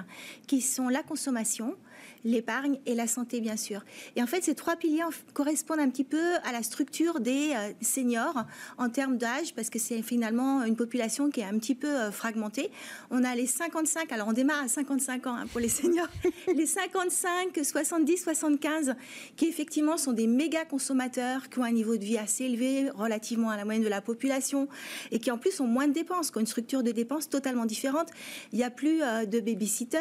[0.48, 1.76] qui sont la consommation,
[2.24, 3.84] l'épargne et la santé, bien sûr.
[4.16, 5.04] Et en fait, ces trois piliers
[5.34, 8.46] correspondent un petit peu à la structure des euh, seniors
[8.78, 12.12] en termes d'âge, parce que c'est finalement une population qui est un petit peu euh,
[12.12, 12.72] fragmentée.
[13.10, 16.08] On a les 55, alors on démarre à 55 ans hein, pour les seniors,
[16.56, 18.96] les 55, 70, 75,
[19.36, 23.50] qui effectivement sont des méga consommateurs, qui ont un niveau de vie assez élevé relativement
[23.50, 24.68] à la moyenne de la population,
[25.12, 27.66] et qui en plus ont moins de dépenses, qui ont une structure de dépenses totalement
[27.66, 28.10] différente.
[28.52, 29.98] Il n'y a plus euh, de babysitter,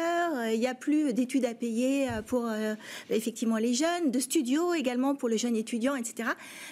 [0.51, 2.49] il n'y a plus d'études à payer pour
[3.09, 6.29] effectivement les jeunes, de studios également pour le jeune étudiant, etc.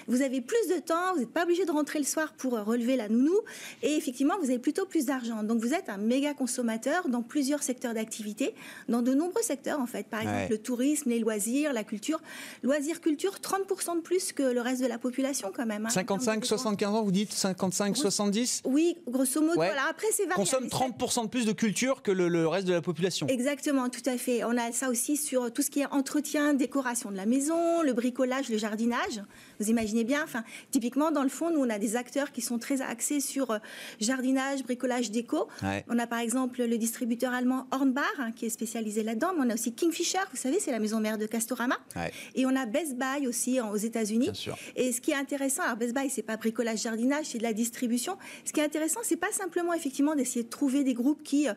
[0.08, 2.64] Vous avez plus de temps, vous n'êtes pas obligé de rentrer le soir pour euh,
[2.64, 3.38] relever la nounou,
[3.84, 5.44] et effectivement, vous avez plutôt plus d'argent.
[5.44, 8.54] Donc, vous êtes un méga consommateur dans plusieurs secteurs d'activité,
[8.90, 10.08] dans de nombreux secteurs en fait.
[10.08, 12.20] Par exemple, le tourisme, les loisirs, la culture.
[12.64, 15.88] Loisirs, culture, 30% de plus que le reste de la population quand même.
[15.90, 19.56] 55, hein, 75 ans, vous dites 55, 70 Oui, grosso modo.
[19.56, 19.84] Voilà.
[19.90, 20.50] Après, c'est variable.
[20.50, 23.28] Consomme 30% de plus de culture que le, reste de la population.
[23.28, 24.44] Exactement, tout à fait.
[24.44, 27.92] On a ça aussi sur tout ce qui est entretien, décoration de la maison, le
[27.92, 29.22] bricolage, le jardinage.
[29.60, 32.60] Vous imaginez bien, enfin, typiquement dans le fond, nous on a des acteurs qui sont
[32.60, 33.58] très axés sur euh,
[34.00, 35.48] jardinage, bricolage, déco.
[35.90, 39.50] On a par exemple le distributeur allemand Hornbach hein, qui est spécialisé là-dedans, mais on
[39.50, 41.78] a aussi Kingfisher, vous savez, c'est la maison mère de Castorama.
[42.36, 44.32] Et on a Best Buy aussi aux États-Unis.
[44.76, 47.54] Et ce qui est intéressant, alors Best Buy, c'est pas bricolage, jardinage, c'est de la
[47.54, 48.18] distribution.
[48.46, 51.54] Ce qui est intéressant, c'est pas simplement effectivement d'essayer de trouver des groupes qui euh,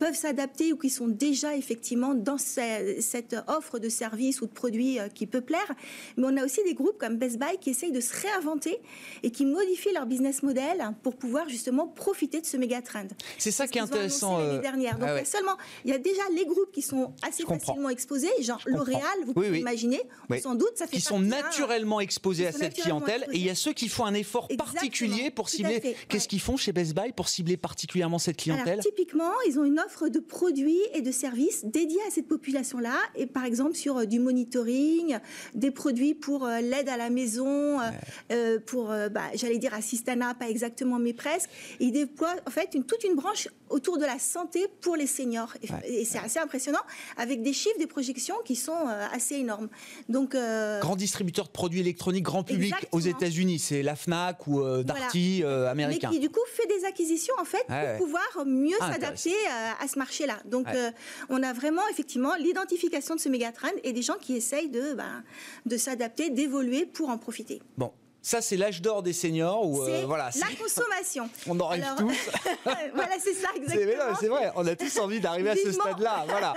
[0.00, 4.98] peuvent s'adapter ou qui sont déjà effectivement dans cette offre de services ou de produits
[4.98, 5.74] euh, qui peut plaire.
[6.16, 8.78] Mais on a aussi des groupes comme Best Buy qui essayent de se réinventer
[9.22, 13.08] et qui modifient leur business model pour pouvoir justement profiter de ce méga trend.
[13.38, 14.38] C'est ça qui est intéressant.
[14.38, 14.98] Euh, dernière.
[14.98, 18.60] Donc ah seulement, il y a déjà les groupes qui sont assez facilement exposés, genre
[18.66, 20.00] L'Oréal, vous pouvez imaginer,
[20.42, 23.26] sans doute, ça fait qui sont naturellement exposés à cette clientèle.
[23.32, 25.96] Et il y a ceux qui font un effort particulier pour cibler.
[26.08, 28.80] Qu'est-ce qu'ils font chez Best Buy pour cibler particulièrement cette clientèle.
[28.80, 32.96] Alors, Typiquement, ils ont une offre de produits et de services dédiés à cette population-là,
[33.14, 35.18] et par exemple sur euh, du monitoring,
[35.54, 40.48] des produits pour euh, l'aide à la maison, euh, pour, bah, j'allais dire assistana, pas
[40.48, 41.50] exactement, mais presque.
[41.78, 45.54] ils déploient en fait une, toute une branche autour de la santé pour les seniors.
[45.84, 46.80] Et, c'est assez impressionnant,
[47.16, 49.68] avec des chiffres, des projections qui sont assez énormes.
[50.08, 55.44] Donc, grand distributeur de produits électroniques grand public aux États-Unis, c'est la Fnac ou Darty
[55.44, 56.08] américain.
[56.10, 59.34] Mais qui du coup fait des acquisitions en fait pour pouvoir mieux ah, s'adapter
[59.80, 60.38] à ce marché-là.
[60.44, 60.90] Donc, euh,
[61.28, 64.94] on a vraiment effectivement l'identification de ce méga trend et des gens qui essayent de,
[64.94, 65.22] ben,
[65.66, 67.60] de s'adapter, d'évoluer pour en profiter.
[67.76, 67.92] Bon,
[68.22, 69.66] ça, c'est l'âge d'or des seniors.
[69.66, 71.28] Où, euh, voilà, la consommation.
[71.46, 72.30] on en rêve tous.
[72.94, 74.14] voilà, c'est ça, exactement.
[74.18, 76.26] C'est vrai, on a tous envie d'arriver à ce stade-là.
[76.28, 76.54] Voilà.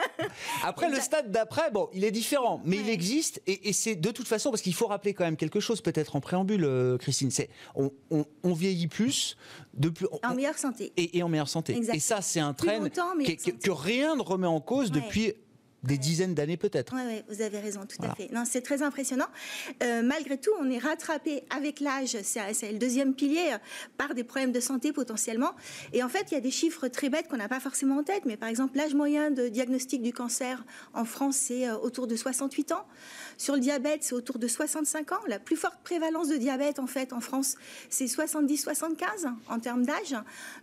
[0.63, 3.41] Après, le stade d'après, bon, il est différent, mais il existe.
[3.47, 6.21] Et, c'est de toute façon, parce qu'il faut rappeler quand même quelque chose, peut-être en
[6.21, 9.37] préambule, euh, Christine, c'est on, on, vieillit plus.
[9.73, 10.93] De plus en meilleure santé.
[10.97, 11.79] Et, en meilleure santé.
[11.93, 15.33] Et ça, c'est un train que, rien ne remet en cause depuis
[15.83, 16.93] des dizaines d'années peut-être.
[16.95, 18.31] Oui, ouais, vous avez raison, tout à fait.
[18.31, 19.27] Non, c'est très impressionnant.
[19.83, 23.57] Euh, malgré tout, on est rattrapé avec l'âge, c'est le deuxième pilier, euh,
[23.97, 25.51] par des problèmes de santé potentiellement.
[25.91, 28.03] Et en fait, il y a des chiffres très bêtes qu'on n'a pas forcément en
[28.03, 30.63] tête, mais par exemple, l'âge moyen de diagnostic du cancer
[30.93, 32.85] en France, c'est euh, autour de 68 ans.
[33.37, 35.19] Sur le diabète, c'est autour de 65 ans.
[35.27, 37.55] La plus forte prévalence de diabète, en fait, en France,
[37.89, 40.15] c'est 70-75 en termes d'âge.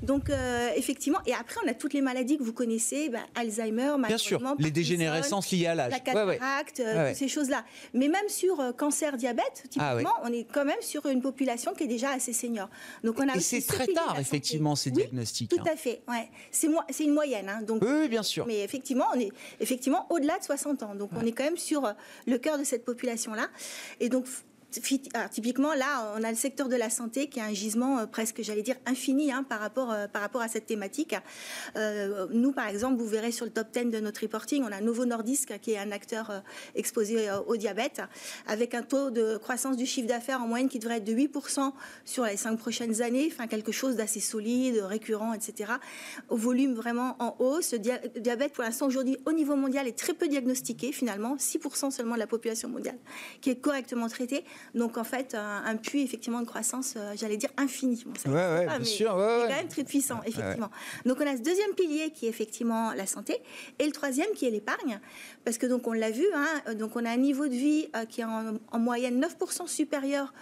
[0.02, 0.30] Donc,
[0.76, 4.40] effectivement, et après, on a toutes les maladies que vous connaissez, bah, Alzheimer, Bien sûr,
[4.58, 4.70] les
[5.11, 5.92] dégénérescences liées à l'âge.
[5.92, 7.64] La cataracte, euh, ces choses-là.
[7.94, 11.74] Mais même sur euh, cancer, diabète, ah typiquement, on est quand même sur une population
[11.74, 12.68] qui est déjà assez senior.
[13.04, 15.50] Donc, on a Et c'est très tard, effectivement, ces diagnostics.
[15.50, 15.72] Tout hein.
[15.72, 16.30] à fait, ouais.
[16.50, 17.48] C'est une moyenne.
[17.48, 18.46] Hein, donc, oui, bien sûr.
[18.46, 19.30] Mais effectivement, on est
[19.61, 20.94] effectivement au-delà de 60 ans.
[20.94, 21.92] Donc, on est quand même sur euh,
[22.26, 23.48] le cœur de cette population-là.
[24.00, 24.26] Et donc,
[24.70, 28.42] typiquement, là, on a le secteur de la santé qui a un gisement euh, presque,
[28.42, 31.14] j'allais dire, infini hein, par, rapport, euh, par rapport à cette thématique.
[31.76, 34.80] Euh, nous, par exemple, vous verrez sur le top 10 de notre reporting, on a
[34.80, 36.42] Novo Nordisk qui est un acteur
[36.74, 38.02] exposé au diabète,
[38.46, 41.72] avec un taux de croissance du chiffre d'affaires en moyenne qui devrait être de 8%
[42.04, 45.72] sur les cinq prochaines années, enfin quelque chose d'assez solide, récurrent, etc.
[46.28, 47.72] Au volume vraiment en hausse.
[47.72, 52.14] Le diabète, pour l'instant, aujourd'hui, au niveau mondial, est très peu diagnostiqué, finalement, 6% seulement
[52.14, 52.98] de la population mondiale
[53.40, 54.44] qui est correctement traitée.
[54.74, 58.04] Donc en fait, un, puits effectivement de croissance, euh, j'allais dire infini.
[58.04, 59.11] Bon, ouais, bien sûr.
[59.11, 60.70] quand même très puissant, effectivement.
[61.06, 63.40] Donc on a ce deuxième pilier qui est effectivement la santé
[63.78, 65.00] et le troisième qui est l'épargne.
[65.44, 68.04] Parce que donc on l'a vu, hein, donc on a un niveau de vie euh,
[68.04, 70.32] qui est en, moyenne 9% supérieur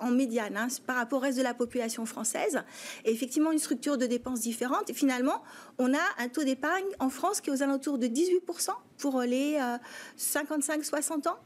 [0.00, 2.62] en médiane hein, par rapport au reste de la population française.
[3.06, 4.90] Et effectivement, une structure de dépenses différente.
[4.90, 5.42] Et finalement,
[5.78, 9.58] on a un taux d'épargne en France qui est aux alentours de 18% pour les
[10.18, 11.38] 55-60 euh, ans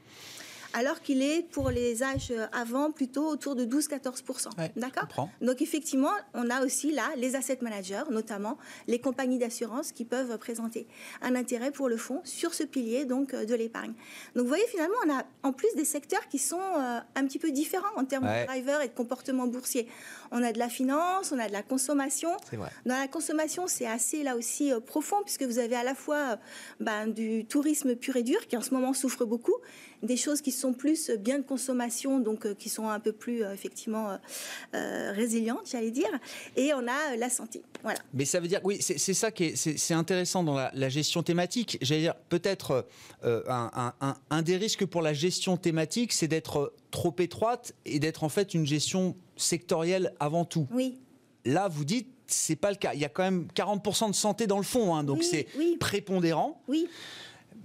[0.75, 4.49] alors qu'il est pour les âges avant plutôt autour de 12-14%.
[4.77, 10.05] D'accord Donc effectivement, on a aussi là les asset managers, notamment les compagnies d'assurance qui
[10.05, 10.87] peuvent présenter
[11.21, 13.93] un intérêt pour le fonds sur ce pilier donc de l'épargne.
[14.35, 17.51] Donc vous voyez finalement, on a en plus des secteurs qui sont un petit peu
[17.51, 19.89] différents en termes de driver et de comportement boursier.
[20.31, 22.31] On a de la finance, on a de la consommation.
[22.87, 26.39] Dans la consommation, c'est assez là aussi profond puisque vous avez à la fois
[26.81, 29.57] ben, du tourisme pur et dur qui en ce moment souffre beaucoup,
[30.03, 33.43] des choses qui sont plus bien de consommation, donc euh, qui sont un peu plus
[33.43, 34.19] euh, effectivement
[34.75, 36.11] euh, résilientes, j'allais dire,
[36.57, 37.63] et on a la santé.
[37.83, 37.99] Voilà.
[38.13, 41.79] Mais ça veut dire, oui, c'est ça qui est, c'est intéressant dans la, gestion thématique.
[41.81, 42.87] J'allais dire, peut-être
[43.25, 43.93] un,
[44.31, 48.55] un, des risques pour la gestion thématique, c'est d'être trop étroite et d'être en fait
[48.55, 50.69] une gestion sectorielle avant tout.
[50.73, 50.99] Oui.
[51.45, 52.95] Là, vous dites, c'est pas le cas.
[52.95, 55.47] Il y a quand même 40% de santé dans le fond, hein, donc c'est
[55.79, 56.61] prépondérant.
[56.69, 56.89] Oui.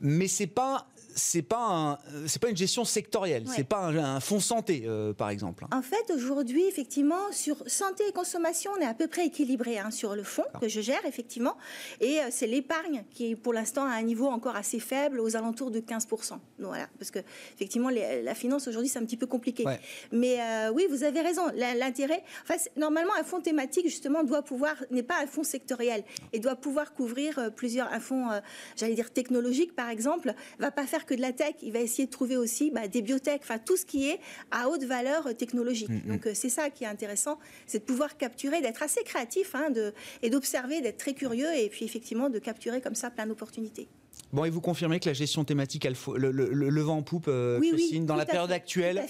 [0.01, 4.83] Mais c'est pas c'est pas c'est pas une gestion sectorielle, c'est pas un, fonds santé
[4.85, 5.65] euh, par exemple.
[5.71, 9.91] En fait, aujourd'hui, effectivement, sur santé et consommation, on est à peu près équilibré hein,
[9.91, 11.57] sur le fonds que je gère effectivement,
[11.99, 15.35] et euh, c'est l'épargne qui est pour l'instant à un niveau encore assez faible, aux
[15.35, 17.19] alentours de 15% Voilà, parce que
[17.55, 19.65] effectivement, la finance aujourd'hui c'est un petit peu compliqué.
[20.11, 21.43] Mais euh, oui, vous avez raison.
[21.55, 26.03] L'intérêt, enfin, normalement, un fonds thématique justement doit pouvoir n'est pas un fonds sectoriel
[26.33, 28.27] et doit pouvoir couvrir plusieurs un fonds,
[28.75, 32.05] j'allais dire technologique par exemple, va pas faire que de la tech, il va essayer
[32.05, 34.19] de trouver aussi bah, des biotech, enfin tout ce qui est
[34.51, 35.89] à haute valeur technologique.
[35.89, 36.11] Mm, mm.
[36.11, 39.71] Donc euh, c'est ça qui est intéressant, c'est de pouvoir capturer, d'être assez créatif hein,
[39.71, 43.87] de, et d'observer, d'être très curieux et puis effectivement de capturer comme ça plein d'opportunités.
[44.33, 47.59] Bon, et vous confirmez que la gestion thématique, elle, le, le, vent en poupe, euh,
[48.01, 49.05] dans la période actuelle,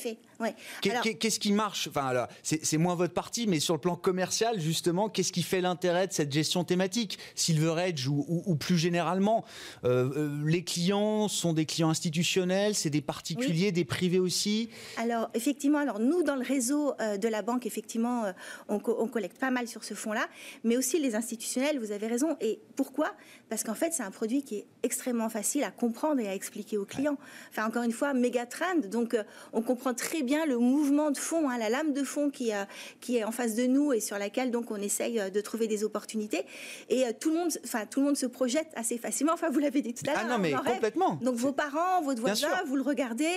[0.81, 1.87] Qu'est-ce qui marche?
[1.87, 6.07] Enfin, c'est moins votre partie, mais sur le plan commercial, justement, qu'est-ce qui fait l'intérêt
[6.07, 7.17] de cette gestion thématique?
[7.35, 9.45] Silver Edge ou, plus généralement,
[9.83, 14.69] euh, euh, les clients sont des clients institutionnels, c'est des particuliers, des privés aussi?
[14.97, 18.25] Alors effectivement, alors nous dans le réseau euh, de la banque, effectivement,
[18.67, 20.27] on, collecte pas mal sur ce fonds-là,
[20.63, 21.79] mais aussi les institutionnels.
[21.79, 22.35] Vous avez raison.
[22.41, 23.13] Et pourquoi?
[23.49, 26.77] Parce qu'en fait, c'est un produit qui est extrêmement facile à comprendre et à expliquer
[26.77, 27.17] aux clients.
[27.49, 28.77] Enfin, encore une fois, méga trend.
[28.89, 29.17] Donc,
[29.53, 32.63] on comprend très bien le mouvement de fond, hein, la lame de fond qui, euh,
[33.01, 35.67] qui est en face de nous et sur laquelle donc on essaye euh, de trouver
[35.67, 36.45] des opportunités.
[36.89, 39.33] Et euh, tout le monde, enfin tout le monde se projette assez facilement.
[39.33, 40.21] Enfin, vous l'avez dit tout à l'heure.
[40.25, 41.15] Ah non, hein, mais complètement.
[41.21, 43.31] Donc vos parents, votre voisin, vous le regardez,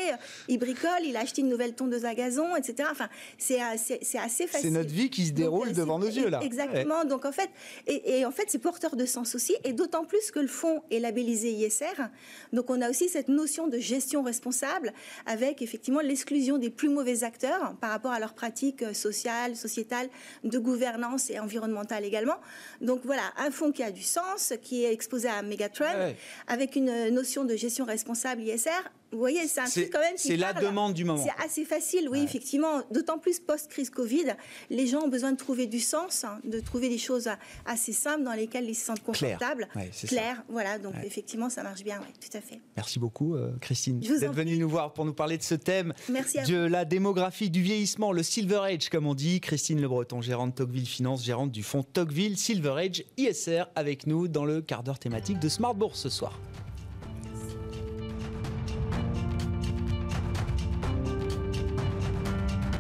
[0.49, 2.89] il bricole, il a acheté une nouvelle tondeuse à gazon, etc.
[2.91, 3.09] Enfin,
[3.39, 4.49] c'est assez, facile.
[4.49, 6.41] C'est notre vie qui se déroule devant nos yeux là.
[6.43, 7.05] Exactement.
[7.05, 7.51] Donc en fait,
[7.87, 10.83] et, et en fait, c'est porteur de sens aussi, et d'autant plus que le fonds
[10.91, 12.09] est labellisé ISR.
[12.53, 14.93] Donc on a aussi cette notion de gestion responsable
[15.27, 20.09] avec effectivement l'exclusion des plus mauvais acteurs par rapport à leurs pratiques euh, sociales, sociétales,
[20.45, 22.37] de gouvernance et environnementale également.
[22.81, 26.13] Donc voilà, un fonds qui a du sens, qui est exposé à Megatrend,
[26.47, 28.71] avec une notion de gestion responsable ISR,
[29.13, 31.23] vous voyez, c'est un truc quand même C'est la demande du moment.
[31.23, 32.83] C'est assez facile, oui, effectivement.
[32.91, 34.37] D'autant plus post-crise Covid,
[34.71, 37.29] les gens ont besoin de trouver du sens, hein, de trouver des choses
[37.67, 39.69] assez simples dans lesquelles ils se sentent confortables.
[40.07, 40.79] Clair, voilà.
[40.79, 42.61] Donc effectivement, ça marche bien, oui, tout à fait.
[42.77, 46.43] Merci beaucoup, euh, Christine, d'être venue nous voir pour nous parler de ce thème Merci
[46.43, 49.41] de la démographie, du vieillissement, le Silver Age, comme on dit.
[49.41, 54.29] Christine Le Breton, gérante Tocqueville Finance, gérante du fonds Tocqueville Silver Age ISR, avec nous
[54.29, 56.39] dans le quart d'heure thématique de Smart Bourse ce soir.